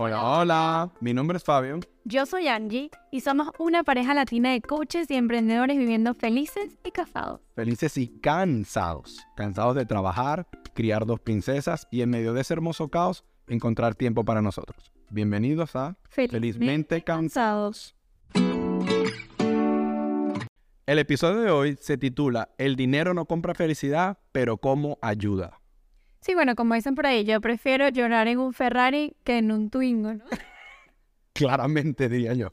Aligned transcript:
Hola, 0.00 0.22
hola. 0.22 0.92
Mi 1.00 1.12
nombre 1.12 1.38
es 1.38 1.42
Fabio. 1.42 1.80
Yo 2.04 2.24
soy 2.24 2.46
Angie 2.46 2.88
y 3.10 3.20
somos 3.22 3.48
una 3.58 3.82
pareja 3.82 4.14
latina 4.14 4.52
de 4.52 4.60
coaches 4.60 5.10
y 5.10 5.16
emprendedores 5.16 5.76
viviendo 5.76 6.14
felices 6.14 6.78
y 6.84 6.92
casados. 6.92 7.40
Felices 7.56 7.96
y 7.96 8.06
cansados. 8.06 9.18
Cansados 9.36 9.74
de 9.74 9.86
trabajar, 9.86 10.46
criar 10.72 11.04
dos 11.04 11.18
princesas 11.18 11.88
y 11.90 12.02
en 12.02 12.10
medio 12.10 12.32
de 12.32 12.42
ese 12.42 12.54
hermoso 12.54 12.90
caos 12.90 13.24
encontrar 13.48 13.96
tiempo 13.96 14.24
para 14.24 14.40
nosotros. 14.40 14.92
Bienvenidos 15.10 15.74
a 15.74 15.96
Felizmente 16.08 17.02
Cansados. 17.02 17.96
El 20.86 21.00
episodio 21.00 21.40
de 21.40 21.50
hoy 21.50 21.76
se 21.80 21.98
titula 21.98 22.50
El 22.56 22.76
dinero 22.76 23.14
no 23.14 23.24
compra 23.24 23.52
felicidad, 23.52 24.18
pero 24.30 24.58
cómo 24.58 24.96
ayuda. 25.02 25.57
Sí, 26.28 26.34
bueno, 26.34 26.54
como 26.56 26.74
dicen 26.74 26.94
por 26.94 27.06
ahí, 27.06 27.24
yo 27.24 27.40
prefiero 27.40 27.88
llorar 27.88 28.28
en 28.28 28.38
un 28.38 28.52
Ferrari 28.52 29.16
que 29.24 29.38
en 29.38 29.50
un 29.50 29.70
Twingo, 29.70 30.12
¿no? 30.12 30.24
Claramente, 31.32 32.10
diría 32.10 32.34
yo. 32.34 32.50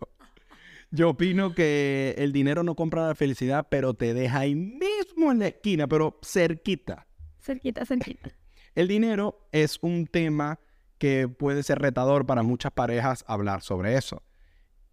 Yo 0.91 1.09
opino 1.09 1.53
que 1.53 2.15
el 2.17 2.31
dinero 2.31 2.63
no 2.63 2.75
compra 2.75 3.07
la 3.07 3.15
felicidad, 3.15 3.67
pero 3.69 3.93
te 3.93 4.13
deja 4.13 4.39
ahí 4.39 4.55
mismo 4.55 5.33
en 5.33 5.39
la 5.39 5.47
esquina, 5.47 5.87
pero 5.87 6.17
cerquita. 6.23 7.05
Cerquita, 7.37 7.85
cerquita. 7.85 8.29
El 8.75 8.87
dinero 8.87 9.45
es 9.51 9.79
un 9.81 10.07
tema 10.07 10.59
que 10.97 11.27
puede 11.27 11.61
ser 11.61 11.79
retador 11.79 12.25
para 12.25 12.43
muchas 12.43 12.71
parejas 12.71 13.25
hablar 13.27 13.61
sobre 13.61 13.97
eso. 13.97 14.23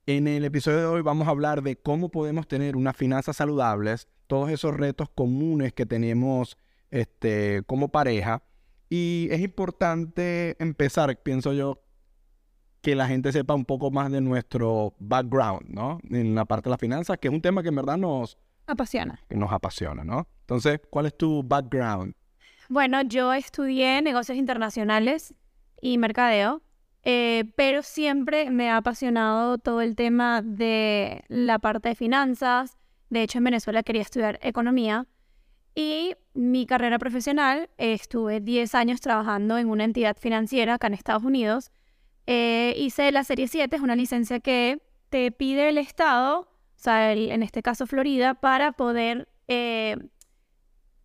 En 0.06 0.26
el 0.26 0.44
episodio 0.44 0.78
de 0.78 0.86
hoy 0.86 1.02
vamos 1.02 1.28
a 1.28 1.30
hablar 1.30 1.62
de 1.62 1.76
cómo 1.76 2.10
podemos 2.10 2.48
tener 2.48 2.76
unas 2.76 2.96
finanzas 2.96 3.36
saludables, 3.36 4.08
todos 4.26 4.50
esos 4.50 4.76
retos 4.76 5.08
comunes 5.08 5.72
que 5.72 5.86
tenemos 5.86 6.58
este, 6.90 7.62
como 7.66 7.88
pareja. 7.88 8.42
Y 8.94 9.28
es 9.30 9.40
importante 9.40 10.54
empezar, 10.62 11.16
pienso 11.22 11.54
yo, 11.54 11.82
que 12.82 12.94
la 12.94 13.08
gente 13.08 13.32
sepa 13.32 13.54
un 13.54 13.64
poco 13.64 13.90
más 13.90 14.12
de 14.12 14.20
nuestro 14.20 14.94
background, 14.98 15.70
¿no? 15.70 15.98
En 16.10 16.34
la 16.34 16.44
parte 16.44 16.64
de 16.64 16.72
las 16.72 16.78
finanzas, 16.78 17.16
que 17.18 17.28
es 17.28 17.32
un 17.32 17.40
tema 17.40 17.62
que 17.62 17.70
en 17.70 17.76
verdad 17.76 17.96
nos 17.96 18.36
apasiona. 18.66 19.18
Que 19.30 19.36
nos 19.36 19.50
apasiona, 19.50 20.04
¿no? 20.04 20.28
Entonces, 20.40 20.78
¿cuál 20.90 21.06
es 21.06 21.16
tu 21.16 21.42
background? 21.42 22.14
Bueno, 22.68 23.00
yo 23.00 23.32
estudié 23.32 24.02
negocios 24.02 24.36
internacionales 24.36 25.34
y 25.80 25.96
mercadeo. 25.96 26.60
Eh, 27.02 27.50
pero 27.56 27.82
siempre 27.82 28.50
me 28.50 28.68
ha 28.68 28.76
apasionado 28.76 29.56
todo 29.56 29.80
el 29.80 29.96
tema 29.96 30.42
de 30.42 31.24
la 31.28 31.58
parte 31.60 31.88
de 31.88 31.94
finanzas. 31.94 32.76
De 33.08 33.22
hecho, 33.22 33.38
en 33.38 33.44
Venezuela 33.44 33.82
quería 33.82 34.02
estudiar 34.02 34.38
economía. 34.42 35.06
Y 35.74 36.14
mi 36.34 36.66
carrera 36.66 36.98
profesional, 36.98 37.70
estuve 37.78 38.40
10 38.40 38.74
años 38.74 39.00
trabajando 39.00 39.58
en 39.58 39.68
una 39.68 39.84
entidad 39.84 40.16
financiera 40.16 40.74
acá 40.74 40.86
en 40.86 40.94
Estados 40.94 41.24
Unidos. 41.24 41.70
Eh, 42.26 42.74
hice 42.76 43.10
la 43.10 43.24
Serie 43.24 43.48
7, 43.48 43.74
es 43.74 43.82
una 43.82 43.96
licencia 43.96 44.40
que 44.40 44.82
te 45.08 45.30
pide 45.32 45.68
el 45.68 45.78
Estado, 45.78 46.40
o 46.40 46.48
sea, 46.76 47.12
en 47.12 47.42
este 47.42 47.62
caso 47.62 47.86
Florida, 47.86 48.34
para 48.34 48.72
poder 48.72 49.28
eh, 49.48 49.96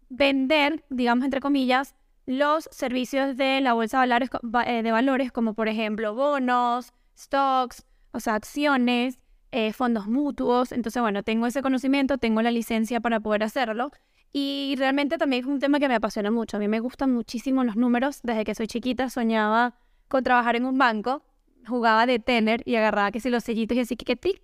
vender, 0.10 0.84
digamos 0.90 1.26
entre 1.26 1.42
comillas, 1.42 1.96
los 2.26 2.68
servicios 2.72 3.38
de 3.38 3.62
la 3.62 3.74
bolsa 3.74 4.06
eh, 4.06 4.84
de 4.84 4.92
valores, 4.92 5.32
como 5.32 5.54
por 5.54 5.70
ejemplo 5.70 6.14
bonos, 6.14 6.94
stocks, 7.18 7.86
o 8.12 8.20
sea, 8.20 8.36
acciones, 8.36 9.20
eh, 9.52 9.72
fondos 9.74 10.08
mutuos. 10.08 10.72
Entonces, 10.72 11.02
bueno, 11.02 11.24
tengo 11.24 11.48
ese 11.48 11.62
conocimiento, 11.62 12.18
tengo 12.18 12.42
la 12.42 12.52
licencia 12.52 13.00
para 13.00 13.20
poder 13.20 13.44
hacerlo. 13.44 13.92
Y 14.34 14.76
realmente 14.78 15.18
también 15.18 15.44
es 15.44 15.48
un 15.48 15.60
tema 15.60 15.80
que 15.80 15.88
me 15.88 15.96
apasiona 15.96 16.32
mucho. 16.32 16.58
A 16.58 16.60
mí 16.60 16.68
me 16.68 16.80
gustan 16.80 17.14
muchísimo 17.14 17.64
los 17.64 17.76
números. 17.76 18.20
Desde 18.24 18.44
que 18.44 18.56
soy 18.56 18.68
chiquita 18.68 19.10
soñaba 19.10 19.76
con 20.08 20.24
trabajar 20.24 20.56
en 20.56 20.66
un 20.66 20.78
banco. 20.78 21.24
Jugaba 21.66 22.06
de 22.06 22.20
tener 22.20 22.62
y 22.66 22.76
agarraba 22.76 23.12
que 23.12 23.20
si 23.20 23.30
los 23.30 23.44
sellitos 23.44 23.78
y 23.78 23.82
así 23.82 23.96
que 23.96 24.16
tic, 24.16 24.42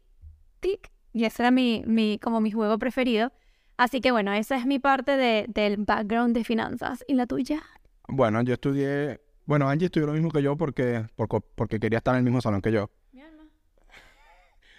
tic. 0.59 0.91
Y 1.13 1.25
ese 1.25 1.43
era 1.43 1.51
mi, 1.51 1.83
mi, 1.85 2.19
como 2.19 2.41
mi 2.41 2.51
juego 2.51 2.77
preferido. 2.79 3.31
Así 3.77 4.01
que 4.01 4.11
bueno, 4.11 4.33
esa 4.33 4.55
es 4.55 4.65
mi 4.65 4.79
parte 4.79 5.17
de, 5.17 5.45
del 5.47 5.77
background 5.77 6.35
de 6.35 6.43
finanzas. 6.43 7.03
¿Y 7.07 7.13
la 7.13 7.25
tuya? 7.27 7.61
Bueno, 8.07 8.41
yo 8.43 8.53
estudié, 8.53 9.21
bueno, 9.45 9.69
Angie 9.69 9.85
estudió 9.85 10.07
lo 10.07 10.13
mismo 10.13 10.29
que 10.29 10.41
yo 10.41 10.55
porque, 10.55 11.05
porque, 11.55 11.79
quería 11.79 11.97
estar 11.97 12.13
en 12.15 12.19
el 12.19 12.23
mismo 12.23 12.41
salón 12.41 12.61
que 12.61 12.71
yo. 12.71 12.89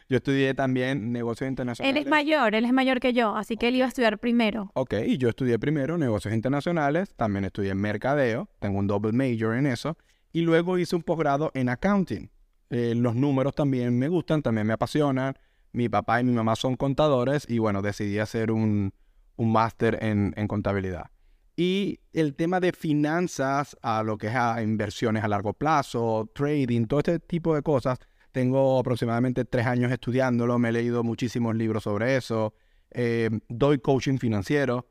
Yo 0.08 0.18
estudié 0.18 0.54
también 0.54 1.12
negocios 1.12 1.48
internacionales. 1.48 1.96
Él 1.96 2.02
es 2.02 2.08
mayor, 2.08 2.54
él 2.54 2.64
es 2.64 2.72
mayor 2.72 3.00
que 3.00 3.12
yo, 3.12 3.36
así 3.36 3.56
que 3.56 3.68
él 3.68 3.76
iba 3.76 3.86
a 3.86 3.88
estudiar 3.88 4.18
primero. 4.18 4.70
Ok, 4.74 4.94
y 5.06 5.16
yo 5.16 5.30
estudié 5.30 5.58
primero 5.58 5.96
negocios 5.96 6.34
internacionales, 6.34 7.14
también 7.16 7.44
estudié 7.44 7.74
mercadeo, 7.74 8.48
tengo 8.58 8.78
un 8.78 8.86
double 8.86 9.12
major 9.12 9.56
en 9.56 9.66
eso, 9.66 9.96
y 10.32 10.42
luego 10.42 10.78
hice 10.78 10.94
un 10.94 11.02
posgrado 11.02 11.50
en 11.54 11.68
accounting. 11.70 12.30
Eh, 12.70 12.94
los 12.94 13.14
números 13.14 13.54
también 13.54 13.98
me 13.98 14.08
gustan, 14.08 14.42
también 14.42 14.66
me 14.66 14.72
apasionan 14.74 15.34
mi 15.74 15.88
papá 15.88 16.20
y 16.20 16.24
mi 16.24 16.32
mamá 16.32 16.56
son 16.56 16.76
contadores 16.76 17.46
y 17.48 17.58
bueno, 17.58 17.82
decidí 17.82 18.18
hacer 18.18 18.50
un, 18.52 18.94
un 19.36 19.52
máster 19.52 19.98
en, 20.00 20.32
contabilidad. 20.46 21.10
Y 21.56 22.00
el 22.12 22.34
tema 22.34 22.60
de 22.60 22.72
finanzas, 22.72 23.76
a 23.82 24.02
lo 24.02 24.16
que 24.16 24.28
es 24.28 24.34
a 24.34 24.62
inversiones 24.62 25.22
a 25.22 25.28
largo 25.28 25.52
plazo, 25.52 26.30
trading, 26.34 26.86
todo 26.86 27.00
este 27.00 27.18
tipo 27.18 27.54
de 27.54 27.62
cosas, 27.62 27.98
tengo 28.34 28.80
aproximadamente 28.80 29.44
tres 29.44 29.64
años 29.64 29.92
estudiándolo, 29.92 30.58
me 30.58 30.70
he 30.70 30.72
leído 30.72 31.04
muchísimos 31.04 31.54
libros 31.54 31.84
sobre 31.84 32.16
eso, 32.16 32.52
eh, 32.90 33.30
doy 33.48 33.78
coaching 33.78 34.18
financiero 34.18 34.86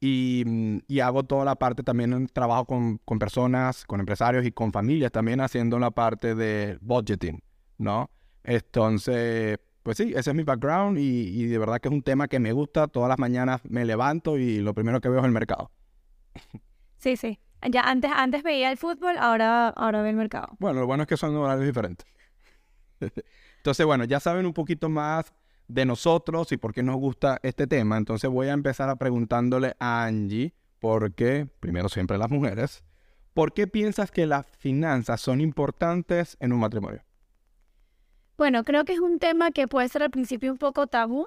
y, 0.00 0.44
y, 0.88 1.00
hago 1.00 1.22
toda 1.22 1.44
la 1.44 1.56
parte 1.56 1.82
también, 1.82 2.26
trabajo 2.28 2.64
con, 2.64 2.98
con, 3.04 3.18
personas, 3.18 3.84
con 3.84 4.00
empresarios 4.00 4.46
y 4.46 4.52
con 4.52 4.72
familias 4.72 5.12
también 5.12 5.40
haciendo 5.40 5.78
la 5.78 5.90
parte 5.90 6.34
de 6.34 6.78
budgeting, 6.80 7.42
¿no? 7.78 8.10
Entonces, 8.42 9.58
pues 9.82 9.98
sí, 9.98 10.14
ese 10.16 10.30
es 10.30 10.34
mi 10.34 10.42
background 10.42 10.98
y, 10.98 11.46
de 11.46 11.58
verdad 11.58 11.80
que 11.80 11.88
es 11.88 11.94
un 11.94 12.02
tema 12.02 12.28
que 12.28 12.40
me 12.40 12.52
gusta. 12.52 12.88
Todas 12.88 13.08
las 13.08 13.18
mañanas 13.18 13.60
me 13.68 13.84
levanto 13.84 14.38
y 14.38 14.58
lo 14.58 14.74
primero 14.74 15.00
que 15.00 15.08
veo 15.08 15.20
es 15.20 15.24
el 15.26 15.32
mercado. 15.32 15.70
Sí, 16.96 17.16
sí. 17.16 17.38
Ya 17.70 17.82
antes, 17.82 18.10
antes 18.12 18.42
veía 18.42 18.70
el 18.70 18.78
fútbol, 18.78 19.16
ahora, 19.18 19.68
ahora 19.68 20.00
veo 20.02 20.10
el 20.10 20.16
mercado. 20.16 20.48
Bueno, 20.58 20.80
lo 20.80 20.86
bueno 20.86 21.02
es 21.02 21.08
que 21.08 21.16
son 21.16 21.36
horarios 21.36 21.66
diferentes. 21.66 22.06
Entonces, 23.56 23.86
bueno, 23.86 24.04
ya 24.04 24.20
saben 24.20 24.46
un 24.46 24.52
poquito 24.52 24.88
más 24.88 25.32
de 25.68 25.84
nosotros 25.84 26.52
y 26.52 26.56
por 26.56 26.72
qué 26.72 26.82
nos 26.82 26.96
gusta 26.96 27.38
este 27.42 27.66
tema. 27.66 27.96
Entonces 27.96 28.30
voy 28.30 28.48
a 28.48 28.52
empezar 28.52 28.88
a 28.88 28.96
preguntándole 28.96 29.74
a 29.78 30.04
Angie, 30.04 30.54
porque, 30.78 31.48
primero 31.60 31.88
siempre 31.88 32.18
las 32.18 32.30
mujeres, 32.30 32.84
¿por 33.34 33.52
qué 33.52 33.66
piensas 33.66 34.10
que 34.10 34.26
las 34.26 34.46
finanzas 34.58 35.20
son 35.20 35.40
importantes 35.40 36.36
en 36.40 36.52
un 36.52 36.60
matrimonio? 36.60 37.02
Bueno, 38.36 38.64
creo 38.64 38.84
que 38.84 38.92
es 38.92 39.00
un 39.00 39.18
tema 39.18 39.50
que 39.50 39.66
puede 39.66 39.88
ser 39.88 40.02
al 40.02 40.10
principio 40.10 40.52
un 40.52 40.58
poco 40.58 40.86
tabú, 40.86 41.26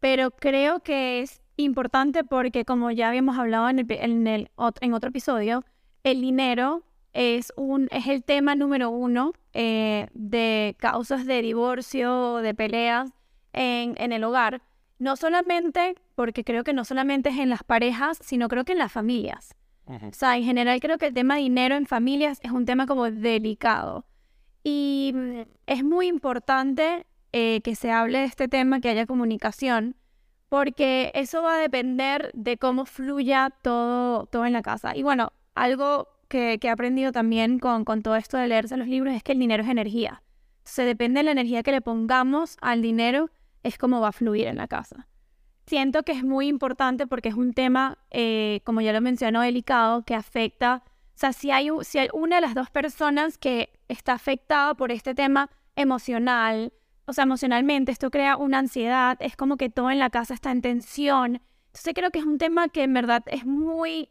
pero 0.00 0.30
creo 0.30 0.80
que 0.80 1.20
es 1.20 1.42
importante 1.56 2.24
porque 2.24 2.64
como 2.64 2.90
ya 2.90 3.08
habíamos 3.08 3.38
hablado 3.38 3.68
en, 3.68 3.80
el, 3.80 3.86
en, 3.90 4.26
el, 4.26 4.50
en 4.80 4.94
otro 4.94 5.10
episodio, 5.10 5.64
el 6.04 6.20
dinero 6.20 6.82
es, 7.18 7.52
un, 7.56 7.88
es 7.90 8.06
el 8.06 8.22
tema 8.22 8.54
número 8.54 8.90
uno 8.90 9.32
eh, 9.52 10.06
de 10.14 10.76
causas 10.78 11.26
de 11.26 11.42
divorcio, 11.42 12.36
de 12.36 12.54
peleas 12.54 13.10
en, 13.52 13.94
en 13.98 14.12
el 14.12 14.22
hogar. 14.22 14.62
No 15.00 15.16
solamente, 15.16 15.96
porque 16.14 16.44
creo 16.44 16.62
que 16.62 16.72
no 16.72 16.84
solamente 16.84 17.30
es 17.30 17.38
en 17.38 17.50
las 17.50 17.64
parejas, 17.64 18.18
sino 18.22 18.46
creo 18.46 18.64
que 18.64 18.72
en 18.72 18.78
las 18.78 18.92
familias. 18.92 19.56
O 19.86 20.12
sea, 20.12 20.36
en 20.36 20.44
general 20.44 20.78
creo 20.78 20.96
que 20.98 21.06
el 21.06 21.14
tema 21.14 21.36
dinero 21.36 21.74
en 21.74 21.86
familias 21.86 22.38
es 22.44 22.52
un 22.52 22.66
tema 22.66 22.86
como 22.86 23.10
delicado. 23.10 24.04
Y 24.62 25.12
mm, 25.12 25.40
es 25.66 25.82
muy 25.82 26.06
importante 26.06 27.04
eh, 27.32 27.62
que 27.62 27.74
se 27.74 27.90
hable 27.90 28.18
de 28.18 28.26
este 28.26 28.46
tema, 28.46 28.80
que 28.80 28.90
haya 28.90 29.06
comunicación, 29.06 29.96
porque 30.48 31.10
eso 31.14 31.42
va 31.42 31.56
a 31.56 31.58
depender 31.58 32.30
de 32.34 32.58
cómo 32.58 32.84
fluya 32.84 33.50
todo, 33.62 34.26
todo 34.26 34.46
en 34.46 34.52
la 34.52 34.62
casa. 34.62 34.94
Y 34.94 35.02
bueno, 35.02 35.32
algo 35.56 36.17
que, 36.28 36.58
he 36.60 36.68
aprendido 36.68 37.12
también 37.12 37.58
con, 37.58 37.84
con 37.84 38.02
todo 38.02 38.16
esto 38.16 38.36
de 38.36 38.48
leerse 38.48 38.76
los 38.76 38.88
libros 38.88 39.14
es 39.14 39.22
que 39.22 39.32
el 39.32 39.38
dinero 39.38 39.62
es 39.62 39.68
energía. 39.68 40.22
Se 40.64 40.84
depende 40.84 41.20
de 41.20 41.24
la 41.24 41.32
energía 41.32 41.62
que 41.62 41.72
le 41.72 41.80
pongamos 41.80 42.56
al 42.60 42.82
dinero, 42.82 43.30
es 43.62 43.78
como 43.78 44.00
va 44.00 44.08
a 44.08 44.12
fluir 44.12 44.46
en 44.46 44.58
la 44.58 44.68
casa. 44.68 45.08
Siento 45.66 46.02
que 46.02 46.12
es 46.12 46.24
muy 46.24 46.48
importante 46.48 47.06
porque 47.06 47.28
es 47.28 47.34
un 47.34 47.52
tema, 47.52 47.98
eh, 48.10 48.60
como 48.64 48.80
ya 48.80 48.92
lo 48.92 49.00
mencionó, 49.00 49.40
delicado, 49.40 50.02
que 50.04 50.14
afecta 50.14 50.82
o 51.18 51.20
sea, 51.20 51.32
si 51.32 51.50
hay, 51.50 51.68
si 51.82 51.98
hay 51.98 52.08
una 52.12 52.36
de 52.36 52.42
las 52.42 52.54
dos 52.54 52.70
personas 52.70 53.38
que 53.38 53.72
está 53.88 54.12
afectada 54.12 54.74
por 54.74 54.92
este 54.92 55.16
tema 55.16 55.50
emocional, 55.74 56.72
o 57.06 57.12
sea, 57.12 57.24
emocionalmente, 57.24 57.90
esto 57.90 58.12
crea 58.12 58.36
una 58.36 58.60
ansiedad, 58.60 59.16
es 59.18 59.34
como 59.34 59.56
que 59.56 59.68
todo 59.68 59.90
en 59.90 59.98
la 59.98 60.10
casa 60.10 60.32
está 60.32 60.52
en 60.52 60.62
tensión. 60.62 61.42
Entonces 61.66 61.92
creo 61.92 62.12
que 62.12 62.20
es 62.20 62.24
un 62.24 62.38
tema 62.38 62.68
que 62.68 62.84
en 62.84 62.94
verdad 62.94 63.24
es 63.26 63.44
muy 63.44 64.10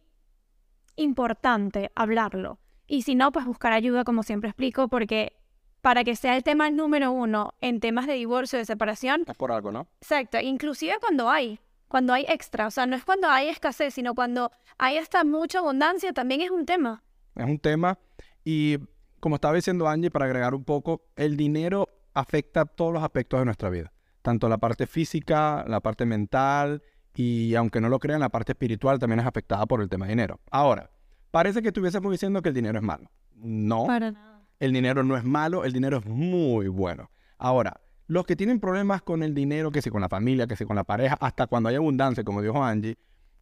importante 0.97 1.91
hablarlo. 1.95 2.59
Y 2.87 3.03
si 3.03 3.15
no, 3.15 3.31
pues 3.31 3.45
buscar 3.45 3.73
ayuda, 3.73 4.03
como 4.03 4.23
siempre 4.23 4.49
explico, 4.49 4.87
porque 4.87 5.33
para 5.81 6.03
que 6.03 6.15
sea 6.15 6.35
el 6.35 6.43
tema 6.43 6.69
número 6.69 7.11
uno 7.11 7.53
en 7.61 7.79
temas 7.79 8.07
de 8.07 8.13
divorcio, 8.13 8.59
de 8.59 8.65
separación. 8.65 9.23
Es 9.27 9.37
por 9.37 9.51
algo, 9.51 9.71
¿no? 9.71 9.87
Exacto, 10.01 10.39
inclusive 10.39 10.95
cuando 10.99 11.29
hay 11.29 11.59
cuando 11.87 12.11
hay 12.11 12.25
extra, 12.27 12.67
o 12.67 12.71
sea, 12.71 12.85
no 12.85 12.97
es 12.97 13.05
cuando 13.05 13.29
hay 13.29 13.47
escasez, 13.47 13.93
sino 13.93 14.13
cuando 14.13 14.51
hay 14.77 14.97
hasta 14.97 15.23
mucha 15.23 15.59
abundancia, 15.59 16.11
también 16.11 16.41
es 16.41 16.51
un 16.51 16.65
tema. 16.65 17.01
Es 17.33 17.45
un 17.45 17.59
tema 17.59 17.97
y 18.43 18.77
como 19.19 19.35
estaba 19.35 19.53
diciendo 19.53 19.87
Angie, 19.87 20.11
para 20.11 20.25
agregar 20.25 20.53
un 20.53 20.63
poco, 20.63 21.05
el 21.15 21.37
dinero 21.37 21.87
afecta 22.13 22.65
todos 22.65 22.93
los 22.93 23.03
aspectos 23.03 23.39
de 23.39 23.45
nuestra 23.45 23.69
vida, 23.69 23.93
tanto 24.21 24.49
la 24.49 24.57
parte 24.57 24.87
física, 24.87 25.63
la 25.67 25.79
parte 25.79 26.05
mental 26.05 26.81
y 27.17 27.55
aunque 27.55 27.81
no 27.81 27.89
lo 27.89 27.97
crean, 27.99 28.19
la 28.19 28.29
parte 28.29 28.51
espiritual 28.51 28.99
también 28.99 29.19
es 29.21 29.25
afectada 29.25 29.65
por 29.65 29.81
el 29.81 29.89
tema 29.89 30.05
de 30.05 30.11
dinero. 30.11 30.39
Ahora, 30.51 30.91
parece 31.31 31.63
que 31.63 31.69
estuviésemos 31.69 32.11
diciendo 32.11 32.43
que 32.43 32.49
el 32.49 32.55
dinero 32.55 32.77
es 32.77 32.83
malo. 32.83 33.09
No, 33.33 33.87
Para 33.87 34.11
nada. 34.11 34.43
el 34.59 34.71
dinero 34.71 35.03
no 35.03 35.17
es 35.17 35.23
malo, 35.23 35.65
el 35.65 35.73
dinero 35.73 35.97
es 35.97 36.05
muy 36.05 36.67
bueno. 36.67 37.09
Ahora, 37.39 37.81
los 38.05 38.25
que 38.25 38.35
tienen 38.35 38.59
problemas 38.59 39.01
con 39.01 39.23
el 39.23 39.33
dinero, 39.33 39.71
que 39.71 39.81
si 39.81 39.89
con 39.89 40.01
la 40.01 40.09
familia, 40.09 40.45
que 40.45 40.55
si 40.55 40.63
con 40.65 40.75
la 40.75 40.83
pareja, 40.83 41.17
hasta 41.19 41.47
cuando 41.47 41.69
hay 41.69 41.75
abundancia, 41.75 42.23
como 42.23 42.41
dijo 42.43 42.63
Angie, 42.63 42.97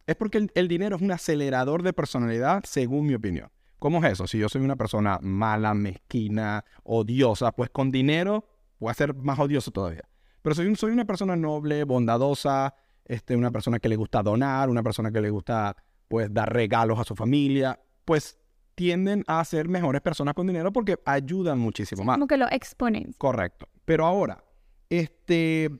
es 0.06 0.16
porque 0.16 0.38
el, 0.38 0.50
el 0.54 0.68
dinero 0.68 0.96
es 0.96 1.02
un 1.02 1.12
acelerador 1.12 1.82
de 1.82 1.92
personalidad, 1.92 2.64
según 2.64 3.06
mi 3.06 3.14
opinión. 3.14 3.50
¿Cómo 3.78 4.02
es 4.02 4.12
eso? 4.12 4.26
Si 4.26 4.38
yo 4.38 4.48
soy 4.48 4.62
una 4.62 4.76
persona 4.76 5.18
mala, 5.20 5.74
mezquina, 5.74 6.64
odiosa, 6.82 7.52
pues 7.52 7.68
con 7.68 7.90
dinero 7.90 8.48
voy 8.78 8.90
a 8.90 8.94
ser 8.94 9.14
más 9.14 9.38
odioso 9.38 9.70
todavía. 9.70 10.08
Pero 10.40 10.54
soy, 10.54 10.74
soy 10.76 10.92
una 10.92 11.04
persona 11.04 11.36
noble, 11.36 11.84
bondadosa, 11.84 12.74
este, 13.06 13.36
una 13.36 13.50
persona 13.50 13.78
que 13.78 13.88
le 13.88 13.96
gusta 13.96 14.22
donar, 14.22 14.68
una 14.68 14.82
persona 14.82 15.10
que 15.10 15.20
le 15.20 15.30
gusta 15.30 15.76
pues 16.08 16.32
dar 16.32 16.52
regalos 16.52 16.98
a 16.98 17.04
su 17.04 17.16
familia, 17.16 17.80
pues 18.04 18.38
tienden 18.74 19.24
a 19.26 19.44
ser 19.44 19.68
mejores 19.68 20.02
personas 20.02 20.34
con 20.34 20.46
dinero 20.46 20.72
porque 20.72 20.98
ayudan 21.04 21.58
muchísimo 21.58 22.04
más. 22.04 22.16
Como 22.16 22.26
que 22.26 22.36
lo 22.36 22.46
exponen. 22.50 23.14
Correcto. 23.18 23.68
Pero 23.84 24.04
ahora, 24.04 24.44
este, 24.90 25.70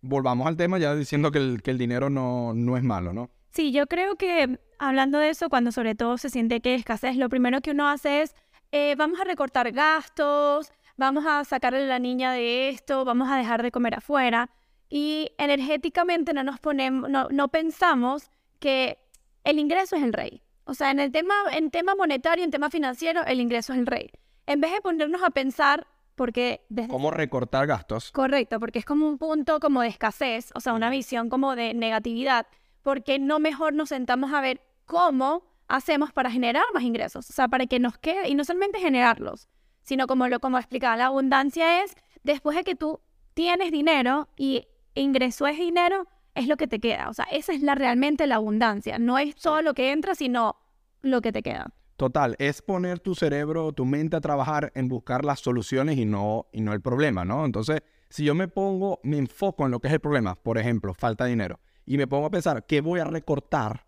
volvamos 0.00 0.46
al 0.46 0.56
tema 0.56 0.78
ya 0.78 0.94
diciendo 0.94 1.30
que 1.30 1.38
el, 1.38 1.62
que 1.62 1.70
el 1.70 1.78
dinero 1.78 2.08
no, 2.10 2.54
no 2.54 2.76
es 2.76 2.82
malo, 2.82 3.12
¿no? 3.12 3.30
Sí, 3.50 3.72
yo 3.72 3.86
creo 3.86 4.16
que 4.16 4.58
hablando 4.78 5.18
de 5.18 5.30
eso, 5.30 5.48
cuando 5.48 5.70
sobre 5.70 5.94
todo 5.94 6.18
se 6.18 6.30
siente 6.30 6.60
que 6.60 6.70
hay 6.70 6.76
escasez, 6.76 7.16
lo 7.16 7.28
primero 7.28 7.60
que 7.60 7.70
uno 7.70 7.88
hace 7.88 8.22
es, 8.22 8.34
eh, 8.72 8.96
vamos 8.96 9.20
a 9.20 9.24
recortar 9.24 9.70
gastos, 9.70 10.72
vamos 10.96 11.24
a 11.26 11.44
sacarle 11.44 11.84
a 11.84 11.86
la 11.86 11.98
niña 11.98 12.32
de 12.32 12.68
esto, 12.70 13.04
vamos 13.04 13.28
a 13.30 13.36
dejar 13.36 13.62
de 13.62 13.70
comer 13.70 13.94
afuera. 13.94 14.50
Y 14.94 15.32
energéticamente 15.38 16.32
no 16.34 16.44
nos 16.44 16.60
ponemos, 16.60 17.10
no, 17.10 17.26
no 17.28 17.48
pensamos 17.48 18.30
que 18.60 18.96
el 19.42 19.58
ingreso 19.58 19.96
es 19.96 20.04
el 20.04 20.12
rey. 20.12 20.40
O 20.66 20.74
sea, 20.74 20.92
en 20.92 21.00
el 21.00 21.10
tema, 21.10 21.34
en 21.50 21.72
tema 21.72 21.96
monetario, 21.96 22.44
en 22.44 22.52
tema 22.52 22.70
financiero, 22.70 23.24
el 23.26 23.40
ingreso 23.40 23.72
es 23.72 23.80
el 23.80 23.86
rey. 23.86 24.12
En 24.46 24.60
vez 24.60 24.70
de 24.70 24.80
ponernos 24.80 25.20
a 25.24 25.30
pensar, 25.30 25.88
porque 26.14 26.64
desde 26.68 26.90
¿Cómo 26.90 27.10
recortar 27.10 27.66
gastos? 27.66 28.12
Correcto, 28.12 28.60
porque 28.60 28.78
es 28.78 28.84
como 28.84 29.08
un 29.08 29.18
punto 29.18 29.58
como 29.58 29.82
de 29.82 29.88
escasez, 29.88 30.52
o 30.54 30.60
sea, 30.60 30.74
una 30.74 30.90
visión 30.90 31.28
como 31.28 31.56
de 31.56 31.74
negatividad, 31.74 32.46
porque 32.82 33.18
no 33.18 33.40
mejor 33.40 33.74
nos 33.74 33.88
sentamos 33.88 34.32
a 34.32 34.40
ver 34.40 34.60
cómo 34.86 35.42
hacemos 35.66 36.12
para 36.12 36.30
generar 36.30 36.66
más 36.72 36.84
ingresos, 36.84 37.28
o 37.28 37.32
sea, 37.32 37.48
para 37.48 37.66
que 37.66 37.80
nos 37.80 37.98
quede, 37.98 38.28
y 38.28 38.36
no 38.36 38.44
solamente 38.44 38.78
generarlos, 38.78 39.48
sino 39.82 40.06
como 40.06 40.28
lo 40.28 40.38
como 40.38 40.56
explicaba, 40.56 40.96
la 40.96 41.06
abundancia 41.06 41.82
es 41.82 41.96
después 42.22 42.56
de 42.56 42.62
que 42.62 42.76
tú 42.76 43.00
tienes 43.34 43.72
dinero 43.72 44.28
y 44.36 44.68
ingresó 44.94 45.46
ese 45.46 45.62
dinero, 45.62 46.06
es 46.34 46.48
lo 46.48 46.56
que 46.56 46.66
te 46.66 46.80
queda, 46.80 47.08
o 47.08 47.14
sea, 47.14 47.26
esa 47.30 47.52
es 47.52 47.62
la 47.62 47.74
realmente 47.74 48.26
la 48.26 48.36
abundancia, 48.36 48.98
no 48.98 49.18
es 49.18 49.36
todo 49.36 49.62
lo 49.62 49.74
que 49.74 49.92
entra, 49.92 50.14
sino 50.14 50.56
lo 51.02 51.20
que 51.20 51.32
te 51.32 51.42
queda. 51.42 51.72
Total, 51.96 52.34
es 52.40 52.60
poner 52.60 52.98
tu 52.98 53.14
cerebro, 53.14 53.72
tu 53.72 53.84
mente 53.84 54.16
a 54.16 54.20
trabajar 54.20 54.72
en 54.74 54.88
buscar 54.88 55.24
las 55.24 55.38
soluciones 55.40 55.96
y 55.96 56.04
no, 56.04 56.48
y 56.52 56.60
no 56.60 56.72
el 56.72 56.80
problema, 56.80 57.24
¿no? 57.24 57.44
Entonces, 57.44 57.82
si 58.08 58.24
yo 58.24 58.34
me 58.34 58.48
pongo, 58.48 59.00
me 59.04 59.16
enfoco 59.16 59.64
en 59.64 59.70
lo 59.70 59.78
que 59.78 59.86
es 59.86 59.94
el 59.94 60.00
problema, 60.00 60.34
por 60.34 60.58
ejemplo, 60.58 60.92
falta 60.92 61.24
de 61.24 61.30
dinero, 61.30 61.60
y 61.86 61.96
me 61.96 62.08
pongo 62.08 62.26
a 62.26 62.30
pensar, 62.30 62.66
¿qué 62.66 62.80
voy 62.80 62.98
a 62.98 63.04
recortar? 63.04 63.86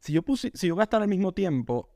Si 0.00 0.12
yo, 0.12 0.22
puse, 0.22 0.50
si 0.54 0.68
yo 0.68 0.76
gastara 0.76 1.04
el 1.04 1.10
mismo 1.10 1.32
tiempo 1.32 1.88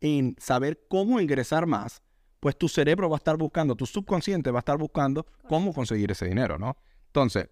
en 0.00 0.34
saber 0.38 0.86
cómo 0.88 1.20
ingresar 1.20 1.66
más, 1.66 2.02
pues 2.40 2.56
tu 2.56 2.68
cerebro 2.68 3.08
va 3.08 3.16
a 3.16 3.18
estar 3.18 3.36
buscando, 3.36 3.74
tu 3.74 3.86
subconsciente 3.86 4.50
va 4.50 4.58
a 4.58 4.60
estar 4.60 4.78
buscando 4.78 5.26
cómo 5.48 5.72
conseguir 5.72 6.10
ese 6.10 6.26
dinero, 6.26 6.58
¿no? 6.58 6.76
Entonces, 7.14 7.48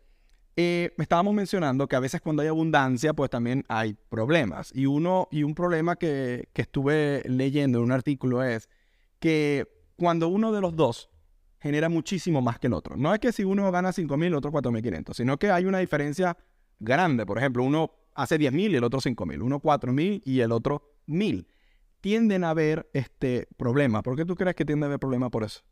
eh, 0.57 0.93
estábamos 0.99 1.35
mencionando 1.35 1.87
que 1.87 1.95
a 1.95 2.01
veces 2.01 2.21
cuando 2.21 2.43
hay 2.43 2.49
abundancia, 2.49 3.15
pues 3.15 3.31
también 3.31 3.65
hay 3.69 3.95
problemas. 4.09 4.73
Y 4.75 4.87
uno, 4.87 5.29
y 5.31 5.45
un 5.45 5.55
problema 5.55 5.95
que, 5.95 6.49
que 6.53 6.63
estuve 6.63 7.23
leyendo 7.27 7.79
en 7.79 7.85
un 7.85 7.93
artículo 7.93 8.43
es 8.43 8.69
que 9.21 9.69
cuando 9.95 10.27
uno 10.27 10.51
de 10.51 10.61
los 10.61 10.75
dos 10.75 11.11
genera 11.61 11.89
muchísimo 11.89 12.43
más 12.43 12.59
que 12.59 12.67
el 12.67 12.73
otro. 12.73 12.97
No 12.97 13.15
es 13.15 13.21
que 13.21 13.31
si 13.31 13.45
uno 13.45 13.71
gana 13.71 13.93
5 13.93 14.17
mil, 14.17 14.27
el 14.27 14.35
otro 14.35 14.51
4 14.51 14.73
mil 14.73 14.83
500, 14.83 15.17
sino 15.17 15.39
que 15.39 15.53
hay 15.53 15.65
una 15.65 15.79
diferencia 15.79 16.37
grande. 16.81 17.25
Por 17.25 17.39
ejemplo, 17.39 17.63
uno 17.63 17.93
hace 18.17 18.37
10 18.37 18.53
mil 18.53 18.73
y 18.73 18.77
el 18.77 18.83
otro 18.83 19.01
5 19.01 19.25
mil, 19.27 19.43
uno 19.43 19.61
4 19.61 19.93
mil 19.93 20.21
y 20.25 20.41
el 20.41 20.51
otro 20.51 20.97
mil. 21.07 21.47
Tienden 22.01 22.43
a 22.43 22.51
haber 22.51 22.91
este 22.95 23.47
problema. 23.57 24.03
¿Por 24.03 24.17
qué 24.17 24.25
tú 24.25 24.35
crees 24.35 24.57
que 24.57 24.65
tiende 24.65 24.87
a 24.87 24.89
haber 24.89 24.99
problema 24.99 25.31
por 25.31 25.45
eso? 25.45 25.63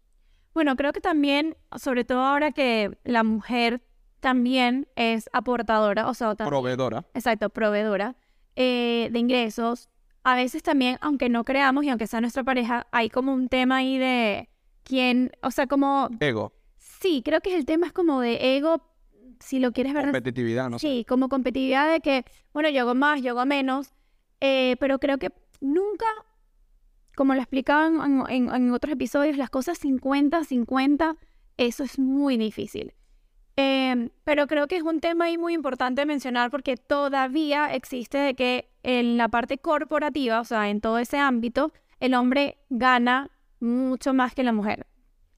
Bueno, 0.54 0.76
creo 0.76 0.92
que 0.92 1.00
también, 1.00 1.56
sobre 1.76 2.04
todo 2.04 2.20
ahora 2.20 2.52
que 2.52 2.98
la 3.04 3.22
mujer 3.22 3.82
también 4.20 4.88
es 4.96 5.30
aportadora, 5.32 6.08
o 6.08 6.14
sea, 6.14 6.34
también- 6.34 6.50
Proveedora. 6.50 7.06
exacto, 7.14 7.48
proveedora 7.50 8.16
eh, 8.56 9.08
de 9.12 9.18
ingresos. 9.18 9.88
A 10.24 10.34
veces 10.34 10.62
también, 10.62 10.98
aunque 11.00 11.28
no 11.30 11.44
creamos 11.44 11.84
y 11.84 11.88
aunque 11.88 12.06
sea 12.06 12.20
nuestra 12.20 12.44
pareja, 12.44 12.86
hay 12.92 13.08
como 13.08 13.32
un 13.32 13.48
tema 13.48 13.76
ahí 13.76 13.96
de 13.96 14.50
quién, 14.82 15.30
o 15.42 15.50
sea, 15.50 15.66
como, 15.66 16.08
Ego. 16.20 16.52
sí, 16.76 17.22
creo 17.24 17.40
que 17.40 17.54
el 17.56 17.64
tema 17.64 17.86
es 17.86 17.92
como 17.92 18.20
de 18.20 18.56
ego, 18.56 18.82
si 19.38 19.60
lo 19.60 19.72
quieres 19.72 19.94
ver, 19.94 20.04
Competitividad, 20.04 20.68
no 20.68 20.78
sé. 20.78 20.86
sí, 20.88 21.04
como 21.08 21.28
competitividad 21.30 21.90
de 21.90 22.00
que, 22.00 22.24
bueno, 22.52 22.68
yo 22.68 22.82
hago 22.82 22.94
más, 22.94 23.22
yo 23.22 23.30
hago 23.30 23.46
menos, 23.46 23.94
eh, 24.40 24.76
pero 24.80 24.98
creo 24.98 25.16
que 25.16 25.32
nunca, 25.60 26.04
como 27.20 27.34
lo 27.34 27.40
explicaban 27.42 28.00
en, 28.30 28.48
en- 28.48 28.54
en 28.54 28.72
otros 28.72 28.94
episodios, 28.94 29.36
las 29.36 29.50
cosas 29.50 29.78
50-50, 29.84 31.16
eso 31.58 31.84
es 31.84 31.98
muy 31.98 32.38
difícil. 32.38 32.94
Eh, 33.58 34.08
pero 34.24 34.46
creo 34.46 34.66
que 34.68 34.76
es 34.76 34.82
un 34.82 35.00
tema 35.00 35.26
ahí 35.26 35.36
muy 35.36 35.52
importante 35.52 36.06
mencionar 36.06 36.50
porque 36.50 36.78
todavía 36.78 37.74
existe 37.74 38.16
de 38.16 38.34
que 38.34 38.70
en 38.82 39.18
la 39.18 39.28
parte 39.28 39.58
corporativa, 39.58 40.40
o 40.40 40.44
sea, 40.44 40.70
en 40.70 40.80
todo 40.80 40.98
ese 40.98 41.18
ámbito, 41.18 41.72
el 41.98 42.14
hombre 42.14 42.56
gana 42.70 43.30
mucho 43.60 44.14
más 44.14 44.34
que 44.34 44.42
la 44.42 44.52
mujer. 44.54 44.86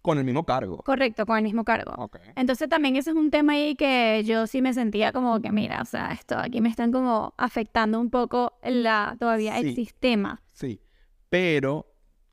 Con 0.02 0.18
el 0.18 0.24
mismo 0.24 0.44
cargo. 0.44 0.76
Correcto, 0.84 1.26
con 1.26 1.36
el 1.38 1.42
mismo 1.42 1.64
cargo. 1.64 1.94
Ok. 1.96 2.18
Entonces 2.36 2.68
también 2.68 2.94
ese 2.94 3.10
es 3.10 3.16
un 3.16 3.32
tema 3.32 3.54
ahí 3.54 3.74
que 3.74 4.22
yo 4.24 4.46
sí 4.46 4.62
me 4.62 4.72
sentía 4.72 5.10
como 5.12 5.40
que, 5.40 5.50
mira, 5.50 5.82
o 5.82 5.84
sea, 5.84 6.12
esto 6.12 6.38
aquí 6.38 6.60
me 6.60 6.68
están 6.68 6.92
como 6.92 7.34
afectando 7.38 7.98
un 7.98 8.10
poco 8.10 8.52
la, 8.62 9.16
todavía 9.18 9.58
el 9.58 9.70
Sí. 9.70 9.74
sistema. 9.74 10.42
Sí, 10.52 10.80
pero 11.32 11.86